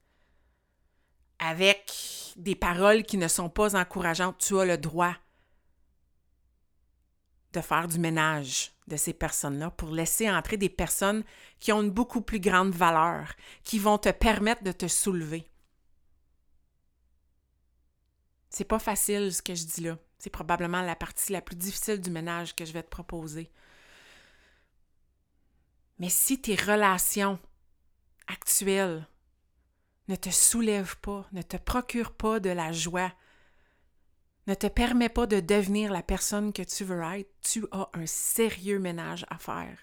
avec 1.37 2.33
des 2.37 2.55
paroles 2.55 3.03
qui 3.03 3.17
ne 3.17 3.27
sont 3.27 3.49
pas 3.49 3.75
encourageantes, 3.75 4.39
tu 4.39 4.59
as 4.59 4.65
le 4.65 4.77
droit 4.77 5.15
de 7.53 7.61
faire 7.61 7.87
du 7.87 7.99
ménage 7.99 8.71
de 8.87 8.97
ces 8.97 9.13
personnes-là 9.13 9.71
pour 9.71 9.89
laisser 9.89 10.29
entrer 10.29 10.57
des 10.57 10.69
personnes 10.69 11.23
qui 11.59 11.71
ont 11.71 11.81
une 11.81 11.91
beaucoup 11.91 12.21
plus 12.21 12.39
grande 12.39 12.73
valeur, 12.73 13.33
qui 13.63 13.79
vont 13.79 13.97
te 13.97 14.09
permettre 14.09 14.63
de 14.63 14.71
te 14.71 14.87
soulever. 14.87 15.47
C'est 18.49 18.65
pas 18.65 18.79
facile 18.79 19.33
ce 19.33 19.41
que 19.41 19.55
je 19.55 19.65
dis 19.65 19.81
là. 19.81 19.97
C'est 20.19 20.29
probablement 20.29 20.81
la 20.81 20.95
partie 20.95 21.31
la 21.31 21.41
plus 21.41 21.55
difficile 21.55 21.99
du 21.99 22.11
ménage 22.11 22.55
que 22.55 22.65
je 22.65 22.73
vais 22.73 22.83
te 22.83 22.89
proposer. 22.89 23.49
Mais 25.99 26.09
si 26.09 26.39
tes 26.41 26.55
relations 26.55 27.39
actuelles 28.27 29.07
ne 30.07 30.15
te 30.15 30.29
soulèvent 30.29 30.97
pas, 30.97 31.25
ne 31.31 31.41
te 31.41 31.57
procurent 31.57 32.13
pas 32.13 32.39
de 32.39 32.49
la 32.49 32.71
joie, 32.71 33.11
ne 34.51 34.55
te 34.55 34.67
permet 34.67 35.07
pas 35.07 35.27
de 35.27 35.39
devenir 35.39 35.93
la 35.93 36.03
personne 36.03 36.51
que 36.51 36.61
tu 36.61 36.83
veux 36.83 37.01
être, 37.01 37.31
tu 37.41 37.65
as 37.71 37.89
un 37.93 38.05
sérieux 38.05 38.79
ménage 38.79 39.25
à 39.29 39.37
faire. 39.37 39.77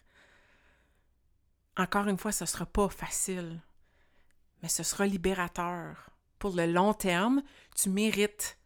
Encore 1.78 2.06
une 2.06 2.18
fois, 2.18 2.32
ce 2.32 2.44
ne 2.44 2.48
sera 2.48 2.66
pas 2.66 2.90
facile, 2.90 3.62
mais 4.62 4.68
ce 4.68 4.82
sera 4.82 5.06
libérateur. 5.06 6.10
Pour 6.38 6.54
le 6.54 6.66
long 6.66 6.92
terme, 6.92 7.42
tu 7.74 7.88
mérites 7.88 8.58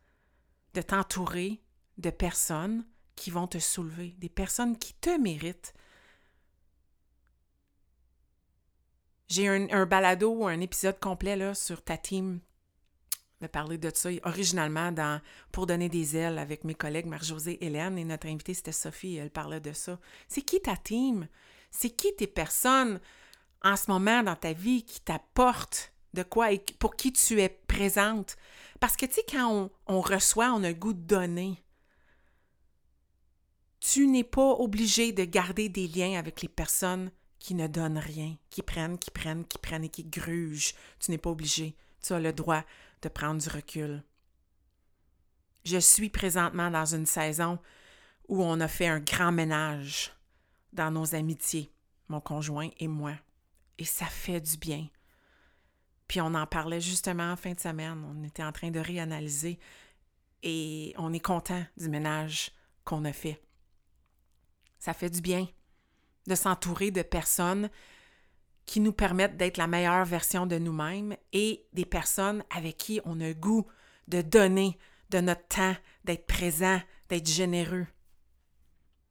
de 0.75 0.83
t'entourer 0.83 1.63
de 1.99 2.11
personnes 2.11 2.85
qui 3.15 3.31
vont 3.31 3.47
te 3.47 3.59
soulever, 3.61 4.17
des 4.19 4.29
personnes 4.29 4.77
qui 4.77 4.95
te 4.95 5.17
méritent. 5.21 5.73
J'ai 9.29 9.47
un, 9.47 9.71
un 9.71 9.87
balado 9.87 10.35
ou 10.35 10.47
un 10.49 10.61
épisode 10.61 10.99
complet 10.99 11.37
là, 11.37 11.55
sur 11.55 11.85
ta 11.85 11.97
team 11.97 12.41
de 13.43 13.49
parler 13.49 13.77
de 13.77 13.91
ça 13.93 14.09
originalement 14.25 14.93
dans 14.93 15.21
Pour 15.51 15.67
donner 15.67 15.89
des 15.89 16.17
ailes 16.17 16.39
avec 16.39 16.65
mes 16.65 16.75
collègues 16.75 17.07
Marie-Josée 17.07 17.59
Hélène 17.61 17.99
et 17.99 18.05
notre 18.05 18.29
invitée 18.29 18.55
c'était 18.55 18.73
Sophie, 18.73 19.17
elle 19.17 19.31
parlait 19.31 19.61
de 19.61 19.73
ça. 19.73 19.99
C'est 20.29 20.43
qui 20.43 20.61
ta 20.61 20.77
team? 20.77 21.27
C'est 21.71 21.91
qui 21.91 22.15
tes 22.17 22.27
personnes 22.27 23.01
en 23.63 23.77
ce 23.77 23.91
moment 23.91 24.23
dans 24.23 24.37
ta 24.37 24.53
vie 24.53 24.85
qui 24.85 25.01
t'apportent 25.01 25.93
de 26.15 26.23
quoi 26.23 26.53
et 26.53 26.63
pour 26.79 26.95
qui 26.95 27.13
tu 27.13 27.41
es 27.41 27.49
présente? 27.49 28.37
Parce 28.81 28.97
que 28.97 29.07
tu 29.07 29.15
sais, 29.15 29.25
quand 29.29 29.51
on, 29.51 29.71
on 29.87 30.01
reçoit, 30.01 30.53
on 30.53 30.63
a 30.63 30.69
le 30.69 30.75
goût 30.75 30.93
de 30.93 31.01
donner. 31.01 31.63
Tu 33.81 34.07
n'es 34.07 34.25
pas 34.25 34.53
obligé 34.53 35.13
de 35.13 35.25
garder 35.25 35.69
des 35.69 35.89
liens 35.89 36.19
avec 36.19 36.43
les 36.43 36.49
personnes 36.49 37.11
qui 37.41 37.55
ne 37.55 37.67
donnent 37.67 37.99
rien, 37.99 38.37
qui 38.51 38.63
prennent, 38.63 38.99
qui 38.99 39.11
prennent, 39.11 39.45
qui 39.45 39.59
prennent 39.59 39.85
et 39.85 39.89
qui 39.89 40.05
grugent. 40.05 40.75
Tu 41.01 41.11
n'es 41.11 41.19
pas 41.19 41.31
obligé. 41.31 41.75
Tu 42.01 42.13
as 42.13 42.21
le 42.21 42.33
droit 42.33 42.63
de 43.03 43.09
prendre 43.09 43.41
du 43.41 43.49
recul. 43.49 44.03
Je 45.65 45.79
suis 45.79 46.09
présentement 46.09 46.71
dans 46.71 46.95
une 46.95 47.07
saison 47.07 47.59
où 48.29 48.43
on 48.43 48.61
a 48.61 48.69
fait 48.69 48.87
un 48.87 49.01
grand 49.01 49.33
ménage 49.33 50.13
dans 50.73 50.91
nos 50.91 51.15
amitiés, 51.15 51.73
mon 52.09 52.21
conjoint 52.21 52.71
et 52.79 52.89
moi. 52.89 53.15
Et 53.79 53.85
ça 53.85 54.07
fait 54.07 54.41
du 54.41 54.57
bien. 54.57 54.89
Puis 56.09 56.21
on 56.21 56.35
en 56.35 56.47
parlait 56.47 56.81
justement 56.81 57.33
en 57.33 57.37
fin 57.37 57.53
de 57.53 57.61
semaine. 57.61 58.05
On 58.05 58.25
était 58.25 58.45
en 58.45 58.53
train 58.53 58.71
de 58.71 58.81
réanalyser 58.81 59.59
et 60.43 60.95
on 60.99 61.13
est 61.13 61.21
content 61.21 61.65
du 61.77 61.89
ménage 61.89 62.51
qu'on 62.85 63.05
a 63.05 63.13
fait. 63.13 63.41
Ça 64.79 64.95
fait 64.95 65.11
du 65.11 65.21
bien 65.21 65.47
de 66.27 66.35
s'entourer 66.35 66.91
de 66.91 67.03
personnes 67.03 67.71
qui 68.67 68.81
nous 68.81 68.93
permettent 68.93 69.37
d'être 69.37 69.57
la 69.57 69.67
meilleure 69.67 70.05
version 70.05 70.47
de 70.47 70.59
nous-mêmes 70.59 71.17
et 71.33 71.67
des 71.73 71.85
personnes 71.85 72.45
avec 72.51 72.77
qui 72.77 73.01
on 73.05 73.21
a 73.21 73.33
goût 73.33 73.67
de 74.09 74.23
donner 74.23 74.79
de 75.11 75.21
notre 75.21 75.47
temps, 75.49 75.77
d'être 76.05 76.27
présent, 76.27 76.81
d'être 77.09 77.29
généreux. 77.29 77.87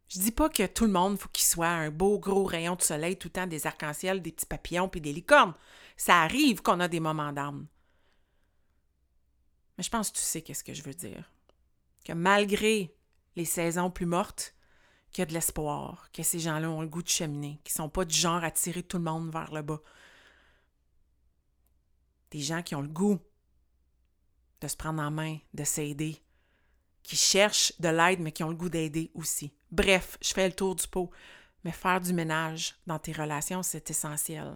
Je 0.10 0.20
dis 0.20 0.32
pas 0.32 0.50
que 0.50 0.66
tout 0.68 0.86
le 0.86 0.92
monde 0.92 1.18
faut 1.18 1.30
qu'il 1.30 1.46
soit 1.46 1.70
un 1.70 1.90
beau 1.90 2.20
gros 2.20 2.44
rayon 2.44 2.76
de 2.76 2.82
soleil 2.82 3.18
tout 3.18 3.30
le 3.30 3.34
temps 3.34 3.48
des 3.48 3.66
arcs-en-ciel, 3.66 4.22
des 4.22 4.34
petits 4.34 4.46
papillons 4.46 4.90
puis 4.90 5.00
des 5.00 5.14
licornes. 5.14 5.54
Ça 5.96 6.22
arrive 6.22 6.62
qu'on 6.62 6.82
a 6.82 6.90
des 6.90 7.00
moments 7.00 7.32
d'âme. 7.32 7.68
Mais 9.78 9.84
je 9.84 9.90
pense 9.90 10.12
que 10.12 10.18
tu 10.18 10.24
sais 10.24 10.42
qu'est-ce 10.42 10.66
que 10.66 10.74
je 10.74 10.84
veux 10.84 10.94
dire. 10.94 11.32
Que 12.04 12.14
malgré 12.14 12.94
les 13.38 13.46
saisons 13.46 13.90
plus 13.90 14.06
mortes, 14.06 14.54
qu'il 15.12 15.22
y 15.22 15.24
a 15.24 15.26
de 15.26 15.34
l'espoir, 15.34 16.10
que 16.14 16.24
ces 16.24 16.40
gens-là 16.40 16.70
ont 16.70 16.82
le 16.82 16.88
goût 16.88 17.04
de 17.04 17.10
cheminer, 17.10 17.60
qui 17.64 17.74
ne 17.74 17.84
sont 17.84 17.90
pas 17.90 18.06
du 18.06 18.16
genre 18.16 18.44
à 18.44 18.52
tirer 18.52 18.84
tout 18.84 18.98
le 18.98 19.04
monde 19.04 19.32
vers 19.32 19.54
le 19.54 19.62
bas. 19.62 19.82
Des 22.32 22.40
gens 22.40 22.62
qui 22.62 22.76
ont 22.76 22.82
le 22.82 22.88
goût 22.88 23.20
de 24.62 24.68
se 24.68 24.78
prendre 24.78 25.02
en 25.02 25.12
main, 25.12 25.38
de 25.54 25.64
s'aider, 25.64 26.22
qui 27.04 27.16
cherchent 27.16 27.74
de 27.80 27.90
l'aide, 27.90 28.20
mais 28.20 28.32
qui 28.32 28.44
ont 28.44 28.50
le 28.50 28.56
goût 28.56 28.70
d'aider 28.70 29.12
aussi. 29.14 29.54
Bref, 29.72 30.18
je 30.22 30.34
fais 30.34 30.48
le 30.48 30.56
tour 30.56 30.76
du 30.76 30.88
pot, 30.88 31.10
mais 31.64 31.72
faire 31.72 32.00
du 32.00 32.14
ménage 32.14 32.76
dans 32.88 33.00
tes 33.00 33.12
relations, 33.12 33.64
c'est 33.64 33.90
essentiel. 33.90 34.56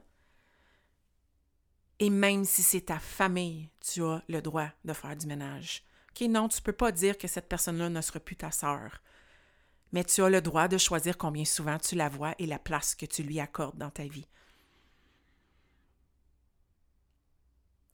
Et 2.00 2.10
même 2.10 2.46
si 2.46 2.64
c'est 2.64 2.82
ta 2.82 3.00
famille, 3.00 3.70
tu 3.80 4.04
as 4.04 4.22
le 4.28 4.42
droit 4.42 4.70
de 4.84 4.94
faire 4.94 5.16
du 5.16 5.28
ménage. 5.28 5.84
OK, 6.12 6.28
non, 6.28 6.48
tu 6.48 6.60
ne 6.60 6.64
peux 6.64 6.74
pas 6.74 6.92
dire 6.92 7.18
que 7.18 7.28
cette 7.28 7.50
personne-là 7.50 7.90
ne 7.90 8.02
sera 8.02 8.20
plus 8.20 8.36
ta 8.36 8.52
sœur 8.52 9.02
mais 9.96 10.04
tu 10.04 10.22
as 10.22 10.30
le 10.30 10.42
droit 10.42 10.68
de 10.68 10.78
choisir 10.78 11.18
combien 11.18 11.46
souvent 11.46 11.80
tu 11.80 11.96
la 11.96 12.10
vois 12.10 12.36
et 12.38 12.46
la 12.46 12.60
place 12.60 12.96
que 12.96 13.06
tu 13.06 13.24
lui 13.24 13.40
accordes 13.40 13.78
dans 13.78 13.90
ta 13.90 14.04
vie. 14.04 14.28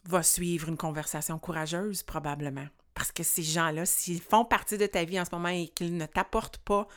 Va 0.05 0.23
suivre 0.23 0.67
une 0.69 0.77
conversation 0.77 1.37
courageuse, 1.37 2.01
probablement. 2.01 2.65
Parce 2.95 3.11
que 3.11 3.21
ces 3.21 3.43
gens-là, 3.43 3.85
s'ils 3.85 4.19
font 4.19 4.45
partie 4.45 4.79
de 4.79 4.87
ta 4.87 5.03
vie 5.03 5.19
en 5.19 5.25
ce 5.25 5.29
moment 5.31 5.49
et 5.49 5.67
qu'ils 5.67 5.95
ne 5.95 6.07
t'apportent 6.07 6.57
pas 6.57 6.87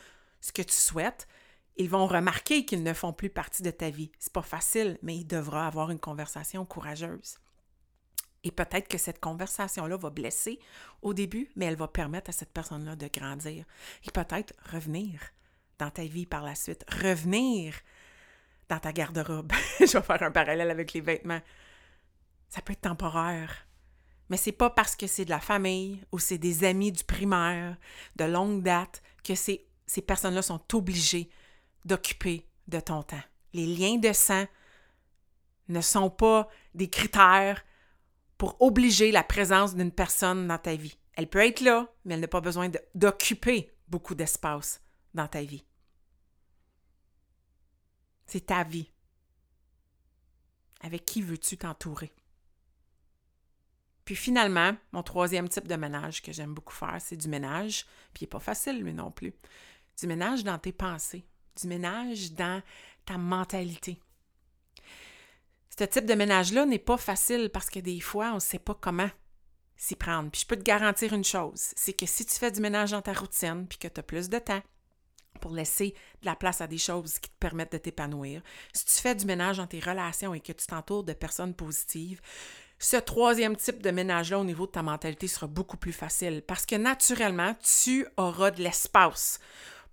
ce 0.40 0.53
que 0.53 0.62
tu 0.62 0.75
souhaites, 0.75 1.29
ils 1.77 1.90
vont 1.90 2.07
remarquer 2.07 2.64
qu'ils 2.64 2.83
ne 2.83 2.95
font 2.95 3.12
plus 3.12 3.29
partie 3.29 3.62
de 3.62 3.71
ta 3.71 3.90
vie. 3.90 4.11
C'est 4.19 4.33
pas 4.33 4.40
facile, 4.40 4.99
mais 5.03 5.17
il 5.17 5.27
devra 5.27 5.67
avoir 5.67 5.90
une 5.90 6.01
conversation 6.01 6.64
courageuse. 6.64 7.37
Et 8.44 8.50
peut-être 8.50 8.88
que 8.88 8.98
cette 8.98 9.20
conversation-là 9.20 9.96
va 9.96 10.11
blesser 10.11 10.61
au 11.02 11.14
début, 11.14 11.50
mais 11.57 11.64
elle 11.64 11.76
va 11.76 11.88
permettre 11.88 12.30
à 12.30 12.33
cette 12.33 12.52
personne-là 12.52 12.94
de 12.94 13.09
grandir. 13.09 13.64
Et 14.07 14.11
peut-être 14.11 14.54
revenir 14.70 15.20
dans 15.78 15.90
ta 15.90 16.04
vie 16.04 16.26
par 16.26 16.42
la 16.42 16.54
suite. 16.54 16.85
Revenir 16.88 17.74
dans 18.68 18.78
ta 18.78 18.92
garde-robe. 18.92 19.52
Je 19.80 19.98
vais 19.98 20.02
faire 20.02 20.22
un 20.22 20.30
parallèle 20.30 20.70
avec 20.70 20.92
les 20.92 21.00
vêtements. 21.00 21.40
Ça 22.50 22.61
peut 22.61 22.74
être 22.74 22.83
temporaire. 22.83 23.66
Mais 24.28 24.37
c'est 24.37 24.52
pas 24.52 24.70
parce 24.70 24.94
que 24.94 25.07
c'est 25.07 25.24
de 25.24 25.30
la 25.30 25.40
famille 25.40 26.02
ou 26.12 26.18
c'est 26.18 26.38
des 26.38 26.64
amis 26.64 26.92
du 26.92 27.04
primaire 27.04 27.76
de 28.16 28.24
longue 28.24 28.62
date 28.62 29.02
que 29.22 29.35
ces, 29.35 29.66
ces 29.87 30.02
personnes-là 30.02 30.42
sont 30.42 30.62
obligées 30.74 31.30
d'occuper 31.85 32.46
de 32.68 32.80
ton 32.80 33.02
temps. 33.02 33.22
Les 33.52 33.66
liens 33.66 33.96
de 33.96 34.12
sang 34.12 34.46
ne 35.68 35.80
sont 35.80 36.11
pas 36.11 36.48
des 36.74 36.88
critères 36.88 37.64
pour 38.38 38.61
obliger 38.61 39.12
la 39.12 39.23
présence 39.23 39.75
d'une 39.75 39.92
personne 39.92 40.47
dans 40.49 40.59
ta 40.59 40.77
vie. 40.77 40.99
Elle 41.14 41.29
peut 41.29 41.44
être 41.44 41.61
là, 41.61 41.92
mais 42.05 42.14
elle 42.14 42.20
n'a 42.20 42.29
pas 42.29 42.40
besoin 42.40 42.70
d'occuper 42.94 43.70
beaucoup 43.88 44.14
d'espace 44.14 44.83
dans 45.14 45.29
ta 45.29 45.42
vie. 45.42 45.64
C'est 48.27 48.47
ta 48.47 48.64
vie. 48.64 48.90
Avec 50.81 51.05
qui 51.05 51.23
veux-tu 51.23 51.57
t'entourer? 51.57 52.12
Puis 54.05 54.16
finalement, 54.16 54.77
mon 54.92 55.03
troisième 55.03 55.49
type 55.49 55.66
de 55.68 55.77
ménage 55.77 56.23
que 56.23 56.33
j'aime 56.33 56.53
beaucoup 56.53 56.75
faire, 56.75 56.99
c'est 57.01 57.16
du 57.16 57.29
ménage, 57.29 57.87
puis 58.12 58.23
il 58.23 58.25
n'est 58.25 58.29
pas 58.31 58.40
facile 58.40 58.83
lui 58.83 58.92
non 58.92 59.11
plus. 59.11 59.33
Du 59.99 60.07
ménage 60.07 60.44
dans 60.44 60.59
tes 60.59 60.73
pensées, 60.73 61.25
du 61.61 61.68
ménage 61.68 62.33
dans 62.33 62.62
ta 63.07 63.16
mentalité. 63.16 64.01
Ce 65.76 65.84
type 65.84 66.06
de 66.06 66.14
ménage-là 66.14 66.66
n'est 66.66 66.78
pas 66.78 66.96
facile 66.96 67.50
parce 67.52 67.68
que 67.68 67.80
des 67.80 68.00
fois, 68.00 68.30
on 68.30 68.37
ne 68.37 68.40
sait 68.40 68.60
pas 68.60 68.76
comment 68.80 69.10
s'y 69.76 69.96
prendre. 69.96 70.30
Puis 70.30 70.42
je 70.42 70.46
peux 70.46 70.56
te 70.56 70.62
garantir 70.62 71.12
une 71.12 71.24
chose, 71.24 71.72
c'est 71.74 71.92
que 71.92 72.06
si 72.06 72.24
tu 72.24 72.34
fais 72.34 72.52
du 72.52 72.60
ménage 72.60 72.92
dans 72.92 73.02
ta 73.02 73.12
routine, 73.12 73.66
puis 73.68 73.78
que 73.78 73.88
tu 73.88 73.98
as 73.98 74.04
plus 74.04 74.28
de 74.28 74.38
temps 74.38 74.62
pour 75.40 75.50
laisser 75.50 75.94
de 76.20 76.26
la 76.26 76.37
place 76.37 76.60
à 76.60 76.68
des 76.68 76.78
choses 76.78 77.18
qui 77.18 77.28
te 77.28 77.38
permettent 77.40 77.72
de 77.72 77.78
t'épanouir, 77.78 78.40
si 78.72 78.84
tu 78.84 78.92
fais 78.92 79.16
du 79.16 79.26
ménage 79.26 79.56
dans 79.56 79.66
tes 79.66 79.80
relations 79.80 80.32
et 80.32 80.40
que 80.40 80.52
tu 80.52 80.64
t'entoures 80.66 81.02
de 81.02 81.12
personnes 81.12 81.54
positives, 81.54 82.20
ce 82.78 82.96
troisième 82.96 83.56
type 83.56 83.82
de 83.82 83.90
ménage-là 83.90 84.38
au 84.38 84.44
niveau 84.44 84.66
de 84.66 84.72
ta 84.72 84.82
mentalité 84.82 85.26
sera 85.26 85.48
beaucoup 85.48 85.76
plus 85.76 85.92
facile 85.92 86.42
parce 86.46 86.66
que 86.66 86.76
naturellement, 86.76 87.56
tu 87.62 88.06
auras 88.16 88.52
de 88.52 88.62
l'espace 88.62 89.40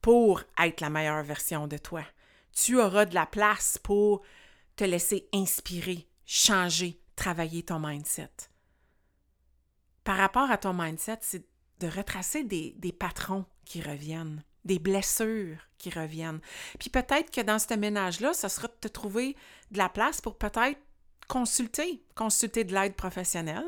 pour 0.01 0.43
être 0.59 0.81
la 0.81 0.91
meilleure 0.91 1.23
version 1.23 1.67
de 1.67 1.77
toi. 1.77 2.03
Tu 2.53 2.79
auras 2.79 3.05
de 3.05 3.15
la 3.15 3.25
place 3.25 3.79
pour 3.81 4.21
te 4.75 4.83
laisser 4.83 5.27
inspirer, 5.33 6.07
changer, 6.25 6.99
travailler 7.15 7.63
ton 7.63 7.79
mindset. 7.79 8.31
Par 10.03 10.17
rapport 10.17 10.49
à 10.49 10.57
ton 10.57 10.73
mindset, 10.73 11.19
c'est 11.21 11.45
de 11.79 11.87
retracer 11.87 12.43
des, 12.43 12.95
patrons 12.97 13.45
qui 13.65 13.81
reviennent, 13.81 14.43
des 14.65 14.79
blessures 14.79 15.57
qui 15.77 15.89
reviennent. 15.89 16.39
Puis 16.79 16.89
peut-être 16.89 17.31
que 17.31 17.41
dans 17.41 17.59
ce 17.59 17.73
ménage-là, 17.73 18.33
ça 18.33 18.49
sera 18.49 18.67
de 18.67 18.73
te 18.79 18.87
trouver 18.87 19.35
de 19.71 19.77
la 19.77 19.89
place 19.89 20.21
pour 20.21 20.37
peut-être 20.37 20.79
consulter, 21.27 22.03
consulter 22.15 22.63
de 22.63 22.73
l'aide 22.73 22.95
professionnelle, 22.95 23.65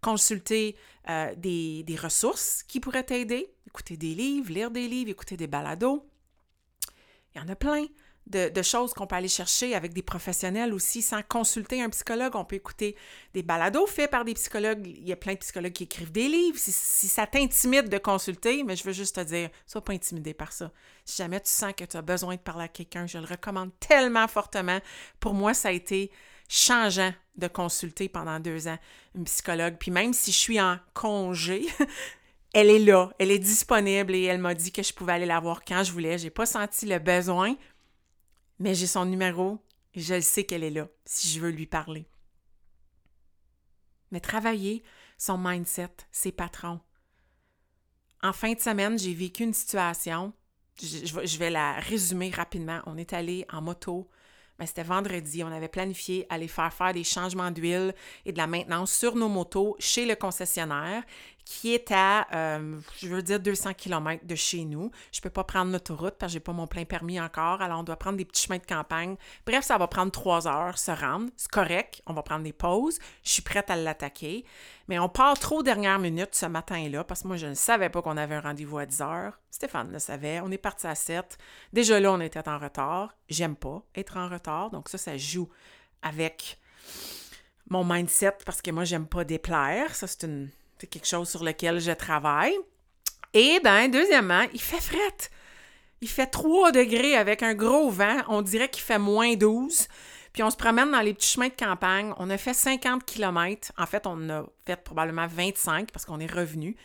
consulter 0.00 0.76
euh, 1.08 1.34
des, 1.36 1.82
des 1.82 1.96
ressources 1.96 2.62
qui 2.62 2.78
pourraient 2.78 3.04
t'aider, 3.04 3.52
écouter 3.66 3.96
des 3.96 4.14
livres, 4.14 4.52
lire 4.52 4.70
des 4.70 4.86
livres, 4.86 5.10
écouter 5.10 5.36
des 5.36 5.46
balados. 5.46 6.06
Il 7.34 7.38
y 7.38 7.44
en 7.44 7.48
a 7.48 7.56
plein 7.56 7.86
de, 8.26 8.62
choses 8.62 8.92
qu'on 8.92 9.06
peut 9.06 9.14
aller 9.14 9.28
chercher 9.28 9.74
avec 9.74 9.92
des 9.92 10.02
professionnels 10.02 10.74
aussi 10.74 11.00
sans 11.00 11.22
consulter 11.22 11.80
un 11.80 11.88
psychologue. 11.90 12.34
On 12.34 12.44
peut 12.44 12.56
écouter 12.56 12.96
des 13.34 13.42
balados 13.42 13.86
faits 13.86 14.10
par 14.10 14.24
des 14.24 14.34
psychologues. 14.34 14.86
Il 14.86 15.06
y 15.06 15.12
a 15.12 15.16
plein 15.16 15.34
de 15.34 15.38
psychologues 15.38 15.72
qui 15.72 15.84
écrivent 15.84 16.10
des 16.10 16.28
livres. 16.28 16.58
Si, 16.58 16.72
ça 17.08 17.26
t'intimide 17.26 17.88
de 17.88 17.98
consulter, 17.98 18.64
mais 18.64 18.74
je 18.74 18.84
veux 18.84 18.92
juste 18.92 19.16
te 19.16 19.20
dire, 19.20 19.50
sois 19.66 19.84
pas 19.84 19.92
intimidé 19.92 20.34
par 20.34 20.52
ça. 20.52 20.72
Si 21.04 21.16
jamais 21.18 21.40
tu 21.40 21.50
sens 21.50 21.72
que 21.76 21.84
tu 21.84 21.96
as 21.96 22.02
besoin 22.02 22.34
de 22.34 22.40
parler 22.40 22.64
à 22.64 22.68
quelqu'un, 22.68 23.06
je 23.06 23.18
le 23.18 23.26
recommande 23.26 23.70
tellement 23.78 24.26
fortement. 24.26 24.80
Pour 25.20 25.34
moi, 25.34 25.54
ça 25.54 25.68
a 25.68 25.72
été 25.72 26.10
changeant 26.48 27.12
de 27.36 27.48
consulter 27.48 28.08
pendant 28.08 28.40
deux 28.40 28.66
ans 28.66 28.78
une 29.14 29.24
psychologue. 29.24 29.76
Puis 29.78 29.90
même 29.90 30.12
si 30.12 30.32
je 30.32 30.38
suis 30.38 30.60
en 30.60 30.78
congé, 30.94 31.66
elle 32.54 32.70
est 32.70 32.78
là, 32.78 33.10
elle 33.18 33.30
est 33.30 33.38
disponible 33.38 34.14
et 34.14 34.24
elle 34.24 34.38
m'a 34.38 34.54
dit 34.54 34.72
que 34.72 34.82
je 34.82 34.92
pouvais 34.92 35.12
aller 35.12 35.26
la 35.26 35.38
voir 35.40 35.64
quand 35.64 35.84
je 35.84 35.92
voulais. 35.92 36.18
J'ai 36.18 36.30
pas 36.30 36.46
senti 36.46 36.86
le 36.86 36.98
besoin, 36.98 37.54
mais 38.58 38.74
j'ai 38.74 38.86
son 38.86 39.04
numéro 39.04 39.58
et 39.94 40.00
je 40.00 40.20
sais 40.20 40.44
qu'elle 40.44 40.64
est 40.64 40.70
là 40.70 40.88
si 41.04 41.28
je 41.28 41.40
veux 41.40 41.50
lui 41.50 41.66
parler. 41.66 42.06
Mais 44.10 44.20
travailler 44.20 44.82
son 45.18 45.38
mindset, 45.38 45.96
ses 46.12 46.32
patrons. 46.32 46.80
En 48.22 48.32
fin 48.32 48.52
de 48.52 48.60
semaine, 48.60 48.98
j'ai 48.98 49.14
vécu 49.14 49.42
une 49.42 49.54
situation, 49.54 50.32
je, 50.80 51.38
vais 51.38 51.50
la 51.50 51.74
résumer 51.80 52.30
rapidement. 52.30 52.80
On 52.86 52.96
est 52.96 53.12
allé 53.12 53.46
en 53.52 53.62
moto 53.62 54.08
ben, 54.58 54.66
c'était 54.66 54.82
vendredi. 54.82 55.44
On 55.44 55.52
avait 55.52 55.68
planifié 55.68 56.26
aller 56.30 56.48
faire 56.48 56.72
faire 56.72 56.94
des 56.94 57.04
changements 57.04 57.50
d'huile 57.50 57.94
et 58.24 58.32
de 58.32 58.38
la 58.38 58.46
maintenance 58.46 58.92
sur 58.92 59.14
nos 59.14 59.28
motos 59.28 59.76
chez 59.78 60.06
le 60.06 60.16
concessionnaire 60.16 61.02
qui 61.46 61.74
est 61.74 61.92
à, 61.92 62.26
euh, 62.34 62.80
je 62.98 63.06
veux 63.06 63.22
dire, 63.22 63.38
200 63.38 63.74
km 63.74 64.26
de 64.26 64.34
chez 64.34 64.64
nous. 64.64 64.90
Je 65.12 65.20
ne 65.20 65.22
peux 65.22 65.30
pas 65.30 65.44
prendre 65.44 65.70
l'autoroute 65.70 66.16
parce 66.18 66.32
que 66.32 66.34
je 66.34 66.36
n'ai 66.38 66.40
pas 66.40 66.52
mon 66.52 66.66
plein 66.66 66.84
permis 66.84 67.20
encore, 67.20 67.62
alors 67.62 67.78
on 67.78 67.82
doit 67.84 67.96
prendre 67.96 68.18
des 68.18 68.24
petits 68.24 68.42
chemins 68.42 68.58
de 68.58 68.66
campagne. 68.66 69.16
Bref, 69.46 69.64
ça 69.64 69.78
va 69.78 69.86
prendre 69.86 70.10
trois 70.10 70.48
heures 70.48 70.76
se 70.76 70.90
rendre. 70.90 71.30
C'est 71.36 71.50
correct, 71.50 72.02
on 72.06 72.14
va 72.14 72.24
prendre 72.24 72.42
des 72.42 72.52
pauses. 72.52 72.98
Je 73.22 73.30
suis 73.30 73.42
prête 73.42 73.70
à 73.70 73.76
l'attaquer. 73.76 74.44
Mais 74.88 74.98
on 74.98 75.08
part 75.08 75.38
trop 75.38 75.62
dernière 75.62 76.00
minute 76.00 76.34
ce 76.34 76.46
matin-là 76.46 77.04
parce 77.04 77.22
que 77.22 77.28
moi, 77.28 77.36
je 77.36 77.46
ne 77.46 77.54
savais 77.54 77.90
pas 77.90 78.02
qu'on 78.02 78.16
avait 78.16 78.34
un 78.34 78.40
rendez-vous 78.40 78.78
à 78.78 78.86
10 78.86 79.00
heures. 79.02 79.38
Stéphane 79.48 79.92
le 79.92 80.00
savait. 80.00 80.40
On 80.40 80.50
est 80.50 80.58
parti 80.58 80.88
à 80.88 80.96
7. 80.96 81.38
Déjà 81.72 82.00
là, 82.00 82.12
on 82.12 82.20
était 82.20 82.48
en 82.48 82.58
retard. 82.58 83.14
J'aime 83.28 83.54
pas 83.54 83.82
être 83.94 84.16
en 84.16 84.28
retard. 84.28 84.70
Donc 84.70 84.88
ça, 84.88 84.98
ça 84.98 85.16
joue 85.16 85.48
avec 86.02 86.58
mon 87.70 87.84
mindset 87.84 88.38
parce 88.44 88.60
que 88.60 88.72
moi, 88.72 88.82
j'aime 88.82 89.06
pas 89.06 89.24
déplaire. 89.24 89.94
Ça, 89.94 90.08
c'est 90.08 90.24
une 90.24 90.50
c'est 90.78 90.86
quelque 90.86 91.06
chose 91.06 91.28
sur 91.28 91.44
lequel 91.44 91.80
je 91.80 91.92
travaille. 91.92 92.56
Et 93.34 93.60
ben, 93.62 93.90
deuxièmement, 93.90 94.44
il 94.52 94.60
fait 94.60 94.80
fret. 94.80 95.30
Il 96.00 96.08
fait 96.08 96.26
3 96.26 96.72
degrés 96.72 97.16
avec 97.16 97.42
un 97.42 97.54
gros 97.54 97.90
vent. 97.90 98.22
On 98.28 98.42
dirait 98.42 98.68
qu'il 98.68 98.82
fait 98.82 98.98
moins 98.98 99.34
12. 99.34 99.88
Puis 100.32 100.42
on 100.42 100.50
se 100.50 100.56
promène 100.56 100.90
dans 100.90 101.00
les 101.00 101.14
petits 101.14 101.28
chemins 101.28 101.48
de 101.48 101.54
campagne. 101.54 102.12
On 102.18 102.28
a 102.28 102.36
fait 102.36 102.54
50 102.54 103.04
km. 103.04 103.72
En 103.78 103.86
fait, 103.86 104.06
on 104.06 104.28
a 104.28 104.44
fait 104.66 104.82
probablement 104.82 105.26
25 105.26 105.90
parce 105.90 106.04
qu'on 106.04 106.20
est 106.20 106.30
revenu. 106.30 106.76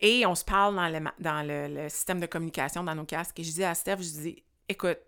Et 0.00 0.26
on 0.26 0.34
se 0.34 0.44
parle 0.44 0.76
dans, 0.76 0.88
le, 0.88 1.04
dans 1.18 1.46
le, 1.46 1.88
système 1.88 2.20
de 2.20 2.26
communication, 2.26 2.84
dans 2.84 2.94
nos 2.94 3.04
casques. 3.04 3.38
Et 3.40 3.44
je 3.44 3.52
dis 3.52 3.64
à 3.64 3.74
Steph, 3.74 3.96
je 3.98 4.20
dis, 4.20 4.42
écoute, 4.68 4.98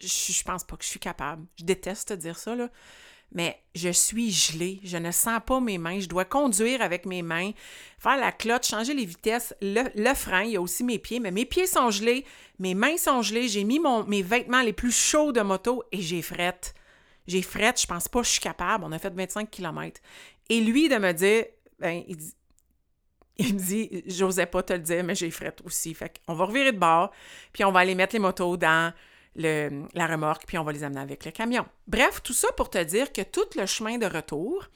je, 0.00 0.06
je 0.06 0.42
pense 0.44 0.64
pas 0.64 0.76
que 0.76 0.84
je 0.84 0.88
suis 0.88 1.00
capable. 1.00 1.44
Je 1.58 1.64
déteste 1.64 2.12
dire 2.12 2.38
ça, 2.38 2.54
là 2.54 2.68
mais 3.32 3.62
je 3.74 3.90
suis 3.90 4.30
gelée, 4.30 4.80
je 4.82 4.96
ne 4.96 5.10
sens 5.10 5.40
pas 5.44 5.60
mes 5.60 5.78
mains, 5.78 6.00
je 6.00 6.08
dois 6.08 6.24
conduire 6.24 6.80
avec 6.80 7.04
mes 7.04 7.22
mains, 7.22 7.50
faire 7.98 8.16
la 8.16 8.32
clotte, 8.32 8.66
changer 8.66 8.94
les 8.94 9.04
vitesses, 9.04 9.54
le, 9.60 10.14
frein, 10.14 10.44
il 10.44 10.52
y 10.52 10.56
a 10.56 10.60
aussi 10.60 10.82
mes 10.82 10.98
pieds, 10.98 11.20
mais 11.20 11.30
mes 11.30 11.44
pieds 11.44 11.66
sont 11.66 11.90
gelés, 11.90 12.24
mes 12.58 12.74
mains 12.74 12.96
sont 12.96 13.22
gelées, 13.22 13.48
j'ai 13.48 13.64
mis 13.64 13.80
mes 14.06 14.22
vêtements 14.22 14.62
les 14.62 14.72
plus 14.72 14.92
chauds 14.92 15.32
de 15.32 15.40
moto 15.40 15.82
et 15.92 16.00
j'ai 16.00 16.22
frette. 16.22 16.74
J'ai 17.26 17.42
frette, 17.42 17.80
je 17.80 17.86
pense 17.86 18.08
pas 18.08 18.20
que 18.20 18.26
je 18.26 18.32
suis 18.32 18.40
capable, 18.40 18.84
on 18.84 18.92
a 18.92 18.98
fait 18.98 19.14
25 19.14 19.50
km. 19.50 20.00
Et 20.48 20.60
lui 20.62 20.88
de 20.88 20.96
me 20.96 21.12
dire, 21.12 21.44
ben, 21.78 22.02
il 22.08 22.16
dit, 22.16 22.34
il 23.36 23.54
me 23.54 23.58
dit, 23.58 24.02
j'osais 24.06 24.46
pas 24.46 24.62
te 24.62 24.72
le 24.72 24.80
dire, 24.80 25.04
mais 25.04 25.14
j'ai 25.14 25.30
frette 25.30 25.60
aussi. 25.64 25.94
Fait 25.94 26.20
qu'on 26.26 26.34
va 26.34 26.46
revirer 26.46 26.72
de 26.72 26.78
bord, 26.78 27.12
puis 27.52 27.64
on 27.64 27.70
va 27.70 27.80
aller 27.80 27.94
mettre 27.94 28.14
les 28.14 28.18
motos 28.18 28.56
dans 28.56 28.92
la 29.38 30.06
remorque, 30.06 30.44
puis 30.46 30.58
on 30.58 30.64
va 30.64 30.72
les 30.72 30.82
amener 30.82 31.00
avec 31.00 31.24
le 31.24 31.30
camion. 31.30 31.66
Bref, 31.86 32.22
tout 32.22 32.32
ça 32.32 32.48
pour 32.56 32.70
te 32.70 32.82
dire 32.82 33.12
que 33.12 33.22
tout 33.22 33.46
le 33.56 33.66
chemin 33.66 33.98
de 33.98 34.06
retour, 34.06 34.66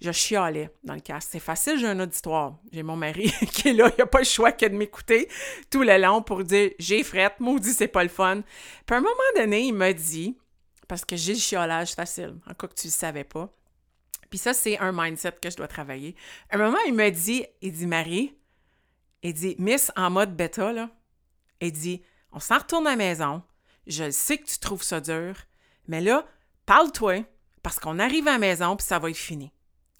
je 0.00 0.12
chialais 0.12 0.70
dans 0.84 0.94
le 0.94 1.00
casque. 1.00 1.28
C'est 1.32 1.40
facile, 1.40 1.78
j'ai 1.78 1.86
un 1.86 1.98
auditoire. 1.98 2.56
J'ai 2.72 2.82
mon 2.82 2.96
mari 2.96 3.32
qui 3.52 3.68
est 3.68 3.72
là, 3.72 3.90
il 3.96 4.00
n'a 4.00 4.06
pas 4.06 4.20
le 4.20 4.24
choix 4.24 4.52
que 4.52 4.66
de 4.66 4.74
m'écouter 4.74 5.28
tout 5.70 5.82
le 5.82 5.98
long 5.98 6.22
pour 6.22 6.44
dire 6.44 6.70
j'ai 6.78 7.02
frette, 7.02 7.40
maudit, 7.40 7.72
c'est 7.72 7.88
pas 7.88 8.02
le 8.02 8.08
fun. 8.08 8.42
Puis 8.84 8.94
à 8.94 8.98
un 8.98 9.02
moment 9.02 9.14
donné, 9.36 9.62
il 9.62 9.74
m'a 9.74 9.92
dit, 9.92 10.36
parce 10.86 11.04
que 11.04 11.16
j'ai 11.16 11.32
le 11.32 11.38
chiolage 11.38 11.94
facile, 11.94 12.36
en 12.48 12.54
cas 12.54 12.68
que 12.68 12.74
tu 12.74 12.86
ne 12.86 12.92
le 12.92 12.96
savais 12.96 13.24
pas. 13.24 13.50
Puis 14.30 14.38
ça, 14.38 14.54
c'est 14.54 14.78
un 14.78 14.92
mindset 14.92 15.32
que 15.40 15.50
je 15.50 15.56
dois 15.56 15.68
travailler. 15.68 16.14
À 16.50 16.56
un 16.56 16.58
moment, 16.58 16.78
il 16.86 16.94
m'a 16.94 17.10
dit, 17.10 17.44
il 17.62 17.72
dit 17.72 17.86
Marie, 17.86 18.34
il 19.22 19.32
dit 19.32 19.56
Miss 19.58 19.90
en 19.96 20.10
mode 20.10 20.36
bêta, 20.36 20.72
là, 20.72 20.90
il 21.60 21.72
dit 21.72 22.02
on 22.32 22.40
s'en 22.40 22.58
retourne 22.58 22.86
à 22.86 22.90
la 22.90 22.96
maison, 22.96 23.42
je 23.86 24.10
sais 24.10 24.38
que 24.38 24.46
tu 24.46 24.58
trouves 24.58 24.82
ça 24.82 25.00
dur, 25.00 25.36
mais 25.88 26.00
là, 26.00 26.26
parle-toi, 26.66 27.24
parce 27.62 27.78
qu'on 27.78 27.98
arrive 27.98 28.28
à 28.28 28.32
la 28.32 28.38
maison, 28.38 28.76
puis 28.76 28.86
ça 28.86 28.98
va 28.98 29.10
être 29.10 29.16
fini. 29.16 29.52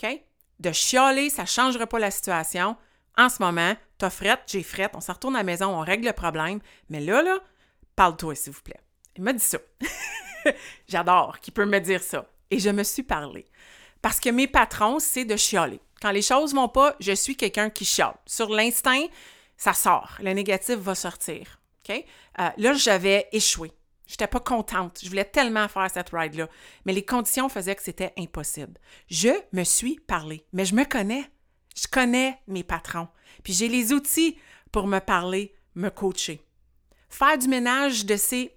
OK? 0.03 0.20
De 0.61 0.72
chialer, 0.72 1.31
ça 1.31 1.42
ne 1.42 1.49
changera 1.49 1.87
pas 1.87 1.99
la 1.99 2.11
situation. 2.11 2.77
En 3.16 3.29
ce 3.29 3.42
moment, 3.42 3.75
t'as 3.99 4.11
frette, 4.11 4.40
j'ai 4.46 4.62
frette, 4.62 4.92
on 4.94 5.01
s'en 5.01 5.14
retourne 5.14 5.37
à 5.37 5.40
la 5.40 5.44
maison, 5.44 5.66
on 5.66 5.81
règle 5.81 6.07
le 6.07 6.12
problème. 6.12 6.61
Mais 6.88 7.01
là, 7.01 7.22
là, 7.22 7.38
parle-toi, 7.94 8.35
s'il 8.35 8.53
vous 8.53 8.62
plaît. 8.62 8.81
Il 9.16 9.22
m'a 9.22 9.33
dit 9.33 9.40
ça. 9.40 9.59
J'adore 10.88 11.40
qu'il 11.40 11.55
peut 11.55 11.66
me 11.66 11.79
dire 11.81 12.03
ça. 12.03 12.27
Et 12.51 12.59
je 12.59 12.70
me 12.70 12.83
suis 12.83 13.03
parlé. 13.03 13.46
Parce 14.03 14.20
que 14.20 14.31
mes 14.31 14.46
patrons, 14.46 14.99
c'est 14.99 15.25
de 15.25 15.37
chialer. 15.37 15.81
Quand 16.01 16.11
les 16.11 16.22
choses 16.22 16.55
vont 16.55 16.68
pas, 16.68 16.94
je 17.01 17.12
suis 17.12 17.37
quelqu'un 17.37 17.70
qui 17.70 17.85
chiale. 17.85 18.14
Sur 18.27 18.51
l'instinct, 18.51 19.07
ça 19.57 19.72
sort. 19.72 20.18
Le 20.20 20.33
négatif 20.33 20.77
va 20.77 20.94
sortir. 20.94 21.61
OK? 21.88 22.05
Euh, 22.38 22.51
là, 22.57 22.72
j'avais 22.75 23.29
échoué. 23.33 23.72
Je 24.07 24.12
n'étais 24.12 24.27
pas 24.27 24.40
contente. 24.40 25.01
Je 25.03 25.09
voulais 25.09 25.25
tellement 25.25 25.69
faire 25.69 25.90
cette 25.92 26.11
ride-là. 26.12 26.49
Mais 26.85 26.92
les 26.92 27.05
conditions 27.05 27.49
faisaient 27.49 27.75
que 27.75 27.83
c'était 27.83 28.12
impossible. 28.19 28.79
Je 29.09 29.31
me 29.53 29.64
suis 29.64 29.99
parlé. 30.07 30.47
Mais 30.53 30.64
je 30.64 30.75
me 30.75 30.85
connais. 30.85 31.29
Je 31.77 31.87
connais 31.88 32.40
mes 32.47 32.64
patrons. 32.64 33.09
Puis 33.42 33.53
j'ai 33.53 33.69
les 33.69 33.92
outils 33.92 34.38
pour 34.73 34.87
me 34.87 34.99
parler, 34.99 35.55
me 35.75 35.90
coacher. 35.90 36.42
Faire 37.09 37.38
du 37.38 37.49
ménage 37.49 38.07
de 38.07 38.16
ses, 38.16 38.55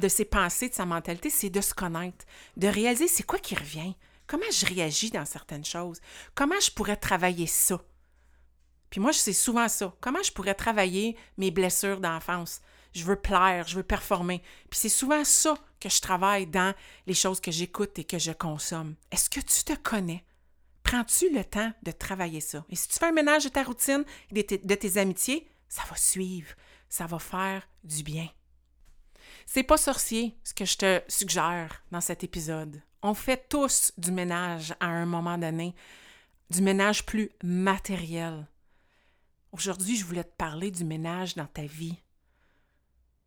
de 0.00 0.08
ses 0.08 0.24
pensées, 0.24 0.68
de 0.68 0.74
sa 0.74 0.86
mentalité, 0.86 1.30
c'est 1.30 1.50
de 1.50 1.60
se 1.60 1.74
connaître, 1.74 2.24
de 2.56 2.68
réaliser 2.68 3.08
c'est 3.08 3.22
quoi 3.22 3.38
qui 3.38 3.54
revient, 3.54 3.94
comment 4.26 4.50
je 4.50 4.66
réagis 4.66 5.10
dans 5.10 5.24
certaines 5.24 5.64
choses, 5.64 6.00
comment 6.34 6.60
je 6.60 6.70
pourrais 6.70 6.96
travailler 6.96 7.46
ça. 7.46 7.80
Puis 8.90 9.00
moi, 9.00 9.12
c'est 9.14 9.32
souvent 9.32 9.68
ça. 9.68 9.94
Comment 10.02 10.22
je 10.22 10.32
pourrais 10.32 10.54
travailler 10.54 11.16
mes 11.38 11.50
blessures 11.50 12.00
d'enfance? 12.00 12.60
Je 12.94 13.04
veux 13.04 13.16
plaire, 13.16 13.66
je 13.66 13.76
veux 13.76 13.82
performer. 13.82 14.42
Puis 14.70 14.80
c'est 14.80 14.88
souvent 14.88 15.24
ça 15.24 15.54
que 15.80 15.88
je 15.88 16.00
travaille 16.00 16.46
dans 16.46 16.74
les 17.06 17.14
choses 17.14 17.40
que 17.40 17.50
j'écoute 17.50 17.98
et 17.98 18.04
que 18.04 18.18
je 18.18 18.32
consomme. 18.32 18.94
Est-ce 19.10 19.30
que 19.30 19.40
tu 19.40 19.64
te 19.64 19.74
connais? 19.74 20.24
Prends-tu 20.82 21.30
le 21.30 21.44
temps 21.44 21.72
de 21.82 21.92
travailler 21.92 22.40
ça? 22.40 22.64
Et 22.68 22.76
si 22.76 22.88
tu 22.88 22.98
fais 22.98 23.06
un 23.06 23.12
ménage 23.12 23.44
de 23.44 23.48
ta 23.48 23.62
routine 23.62 24.04
et 24.30 24.42
de 24.42 24.74
tes, 24.74 24.98
amitiés, 24.98 25.48
ça 25.68 25.82
va 25.88 25.96
suivre, 25.96 26.54
ça 26.88 27.06
va 27.06 27.18
faire 27.18 27.66
du 27.84 28.02
bien. 28.02 28.28
C'est 29.46 29.62
pas 29.62 29.76
sorcier 29.76 30.36
ce 30.44 30.54
que 30.54 30.64
je 30.64 30.76
te 30.76 31.02
suggère 31.08 31.82
dans 31.90 32.00
cet 32.00 32.24
épisode. 32.24 32.82
On 33.02 33.14
fait 33.14 33.48
tous 33.48 33.92
du 33.96 34.12
ménage 34.12 34.74
à 34.80 34.86
un 34.86 35.06
moment 35.06 35.38
donné, 35.38 35.74
du 36.50 36.62
ménage 36.62 37.06
plus 37.06 37.30
matériel. 37.42 38.46
Aujourd'hui, 39.52 39.96
je 39.96 40.04
voulais 40.04 40.24
te 40.24 40.36
parler 40.36 40.70
du 40.70 40.84
ménage 40.84 41.34
dans 41.34 41.46
ta 41.46 41.62
vie, 41.62 41.98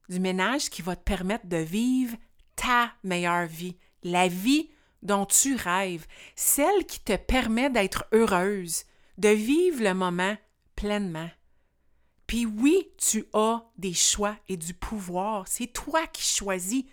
du 0.09 0.19
ménage 0.19 0.69
qui 0.69 0.81
va 0.81 0.95
te 0.95 1.03
permettre 1.03 1.47
de 1.47 1.57
vivre 1.57 2.15
ta 2.55 2.93
meilleure 3.03 3.47
vie, 3.47 3.77
la 4.03 4.27
vie 4.27 4.69
dont 5.01 5.25
tu 5.25 5.55
rêves, 5.55 6.05
celle 6.35 6.85
qui 6.85 6.99
te 6.99 7.15
permet 7.15 7.69
d'être 7.69 8.05
heureuse, 8.11 8.85
de 9.17 9.29
vivre 9.29 9.83
le 9.83 9.93
moment 9.93 10.35
pleinement. 10.75 11.29
Puis 12.27 12.45
oui, 12.45 12.89
tu 12.97 13.25
as 13.33 13.63
des 13.77 13.93
choix 13.93 14.35
et 14.49 14.57
du 14.57 14.73
pouvoir. 14.73 15.47
C'est 15.47 15.71
toi 15.71 16.07
qui 16.07 16.23
choisis 16.23 16.85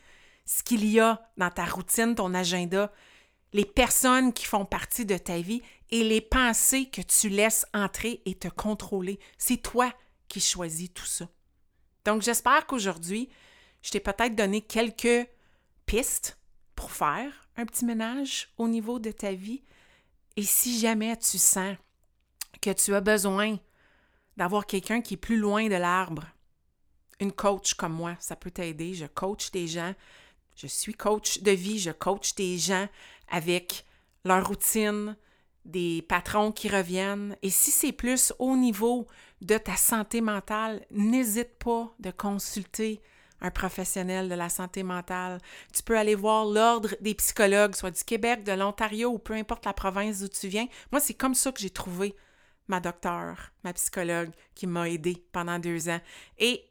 ce 0.45 0.63
qu'il 0.63 0.85
y 0.85 1.01
a 1.01 1.23
dans 1.39 1.51
ta 1.51 1.65
routine, 1.65 2.15
ton 2.15 2.35
agenda, 2.35 2.93
les 3.53 3.65
personnes 3.65 4.33
qui 4.33 4.45
font 4.45 4.65
partie 4.65 5.07
de 5.07 5.17
ta 5.17 5.41
vie 5.41 5.63
et 5.91 6.05
les 6.05 6.21
pensées 6.21 6.87
que 6.87 7.03
tu 7.03 7.29
laisses 7.29 7.67
entrer 7.75 8.23
et 8.27 8.35
te 8.35 8.49
contrôler. 8.49 9.19
C'est 9.39 9.63
toi 9.63 9.93
qui 10.29 10.41
choisis 10.41 10.93
tout 10.93 11.07
ça. 11.07 11.29
Donc, 12.05 12.23
j'espère 12.23 12.67
qu'aujourd'hui, 12.67 13.29
je 13.83 13.91
t'ai 13.91 14.01
peut-être 14.01 14.35
donné 14.35 14.61
quelques 14.61 15.29
pistes 15.87 16.39
pour 16.75 16.91
faire 16.91 17.49
un 17.57 17.67
petit 17.67 17.85
ménage 17.85 18.49
au 18.59 18.69
niveau 18.69 18.99
de 18.99 19.11
ta 19.11 19.33
vie. 19.33 19.63
Et 20.37 20.43
si 20.43 20.79
jamais 20.79 21.17
tu 21.17 21.39
sens 21.39 21.77
que 22.61 22.71
tu 22.71 22.95
as 22.95 23.01
besoin 23.01 23.59
d'avoir 24.37 24.67
quelqu'un 24.67 25.01
qui 25.01 25.15
est 25.15 25.19
plus 25.19 25.37
loin 25.37 25.69
de 25.69 25.75
l'arbre, 25.75 26.25
une 27.21 27.33
coach 27.33 27.75
comme 27.75 27.93
moi, 27.93 28.17
ça 28.19 28.37
peut 28.37 28.51
t'aider. 28.51 28.95
Je 28.95 29.07
coach 29.07 29.51
des 29.51 29.69
gens. 29.69 29.95
Je 30.57 30.67
suis 30.67 30.95
coach 30.95 31.41
de 31.41 31.53
vie. 31.53 31.79
Je 31.79 31.91
coach 31.91 32.35
des 32.35 32.59
gens 32.59 32.89
avec 33.29 33.85
leur 34.25 34.47
routine, 34.47 35.17
des 35.65 36.03
patrons 36.03 36.53
qui 36.53 36.69
reviennent. 36.69 37.37
Et 37.43 37.51
si 37.51 37.71
c'est 37.71 37.93
plus 37.93 38.33
au 38.39 38.57
niveau 38.57 39.07
de 39.41 39.59
ta 39.59 39.77
santé 39.77 40.21
mentale, 40.21 40.85
n'hésite 40.91 41.59
pas 41.59 41.93
de 41.99 42.11
consulter 42.11 43.01
un 43.41 43.51
professionnel 43.51 44.29
de 44.29 44.35
la 44.35 44.49
santé 44.49 44.83
mentale. 44.83 45.41
Tu 45.73 45.83
peux 45.83 45.99
aller 45.99 46.15
voir 46.15 46.45
l'Ordre 46.45 46.91
des 47.01 47.15
psychologues, 47.15 47.75
soit 47.75 47.91
du 47.91 48.05
Québec, 48.05 48.45
de 48.45 48.53
l'Ontario 48.53 49.11
ou 49.11 49.19
peu 49.19 49.35
importe 49.35 49.65
la 49.65 49.73
province 49.73 50.21
d'où 50.21 50.29
tu 50.29 50.49
viens. 50.49 50.69
Moi, 50.93 51.01
c'est 51.01 51.15
comme 51.15 51.35
ça 51.35 51.51
que 51.51 51.61
j'ai 51.61 51.71
trouvé 51.71 52.15
ma 52.69 52.79
docteure, 52.79 53.53
ma 53.65 53.73
psychologue 53.73 54.31
qui 54.55 54.69
m'a 54.69 54.89
aidé 54.89 55.25
pendant 55.33 55.59
deux 55.59 55.89
ans. 55.89 56.01
Et 56.39 56.65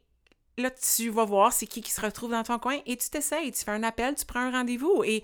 là, 0.56 0.70
tu 0.70 1.10
vas 1.10 1.24
voir 1.24 1.52
c'est 1.52 1.66
qui 1.66 1.82
qui 1.82 1.92
se 1.92 2.00
retrouve 2.00 2.30
dans 2.30 2.42
ton 2.42 2.58
coin 2.58 2.78
et 2.86 2.96
tu 2.96 3.10
t'essayes, 3.10 3.52
tu 3.52 3.64
fais 3.64 3.70
un 3.70 3.82
appel, 3.82 4.14
tu 4.14 4.24
prends 4.24 4.40
un 4.40 4.50
rendez-vous 4.50 5.04
et 5.04 5.22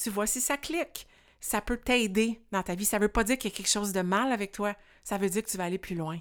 tu 0.00 0.10
vois 0.10 0.26
si 0.26 0.40
ça 0.40 0.56
clique. 0.56 1.08
Ça 1.44 1.60
peut 1.60 1.76
t'aider 1.76 2.42
dans 2.52 2.62
ta 2.62 2.74
vie. 2.74 2.86
Ça 2.86 2.98
ne 2.98 3.02
veut 3.02 3.10
pas 3.10 3.22
dire 3.22 3.36
qu'il 3.36 3.50
y 3.50 3.52
a 3.52 3.56
quelque 3.56 3.68
chose 3.68 3.92
de 3.92 4.00
mal 4.00 4.32
avec 4.32 4.50
toi. 4.50 4.74
Ça 5.02 5.18
veut 5.18 5.28
dire 5.28 5.42
que 5.42 5.50
tu 5.50 5.58
vas 5.58 5.64
aller 5.64 5.76
plus 5.76 5.94
loin, 5.94 6.18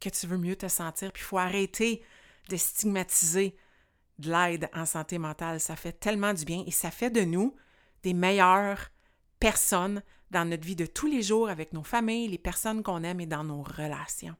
que 0.00 0.10
tu 0.10 0.26
veux 0.26 0.36
mieux 0.36 0.54
te 0.54 0.68
sentir. 0.68 1.12
Puis 1.12 1.22
il 1.22 1.24
faut 1.24 1.38
arrêter 1.38 2.02
de 2.50 2.58
stigmatiser 2.58 3.56
de 4.18 4.30
l'aide 4.30 4.68
en 4.74 4.84
santé 4.84 5.16
mentale. 5.16 5.60
Ça 5.60 5.76
fait 5.76 5.94
tellement 5.94 6.34
du 6.34 6.44
bien 6.44 6.62
et 6.66 6.70
ça 6.72 6.90
fait 6.90 7.08
de 7.08 7.22
nous 7.22 7.56
des 8.02 8.12
meilleures 8.12 8.90
personnes 9.40 10.02
dans 10.30 10.44
notre 10.44 10.66
vie 10.66 10.76
de 10.76 10.84
tous 10.84 11.06
les 11.06 11.22
jours 11.22 11.48
avec 11.48 11.72
nos 11.72 11.82
familles, 11.82 12.28
les 12.28 12.36
personnes 12.36 12.82
qu'on 12.82 13.02
aime 13.02 13.20
et 13.20 13.26
dans 13.26 13.44
nos 13.44 13.62
relations. 13.62 14.36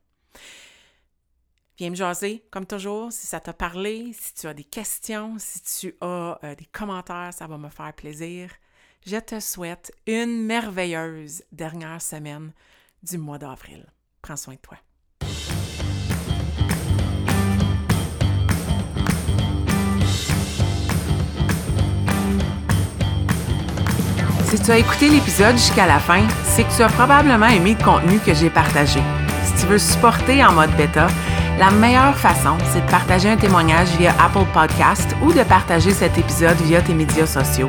Viens 1.79 1.89
me 1.89 1.97
jaser, 1.97 2.47
comme 2.51 2.67
toujours, 2.67 3.11
si 3.11 3.27
ça 3.27 3.41
t'a 3.41 3.55
parlé, 3.55 4.13
si 4.13 4.35
tu 4.35 4.47
as 4.49 4.53
des 4.53 4.65
questions, 4.65 5.37
si 5.39 5.63
tu 5.63 5.97
as 6.03 6.39
euh, 6.45 6.55
des 6.55 6.67
commentaires, 6.67 7.33
ça 7.33 7.47
va 7.47 7.57
me 7.57 7.71
faire 7.71 7.95
plaisir. 7.95 8.51
Je 9.09 9.19
te 9.19 9.39
souhaite 9.39 9.93
une 10.09 10.47
merveilleuse 10.47 11.45
dernière 11.53 12.03
semaine 12.03 12.51
du 13.05 13.19
mois 13.19 13.39
d'avril. 13.39 13.87
Prends 14.21 14.35
soin 14.35 14.55
de 14.55 14.59
toi. 14.59 14.79
Si 24.47 24.61
tu 24.61 24.71
as 24.73 24.79
écouté 24.79 25.09
l'épisode 25.09 25.53
jusqu'à 25.53 25.87
la 25.87 26.01
fin, 26.01 26.27
c'est 26.43 26.65
que 26.65 26.75
tu 26.75 26.83
as 26.83 26.89
probablement 26.89 27.47
aimé 27.47 27.77
le 27.79 27.85
contenu 27.85 28.19
que 28.19 28.35
j'ai 28.35 28.51
partagé. 28.51 28.99
Si 29.45 29.61
tu 29.61 29.67
veux 29.69 29.79
supporter 29.79 30.45
en 30.45 30.51
mode 30.51 30.77
bêta, 30.77 31.07
la 31.61 31.71
meilleure 31.71 32.17
façon, 32.17 32.59
c'est 32.73 32.85
de 32.85 32.91
partager 32.91 33.29
un 33.29 33.37
témoignage 33.37 33.97
via 33.99 34.21
Apple 34.21 34.51
Podcast 34.53 35.15
ou 35.23 35.33
de 35.33 35.45
partager 35.45 35.93
cet 35.93 36.19
épisode 36.19 36.61
via 36.63 36.83
tes 36.83 36.93
médias 36.93 37.27
sociaux. 37.27 37.69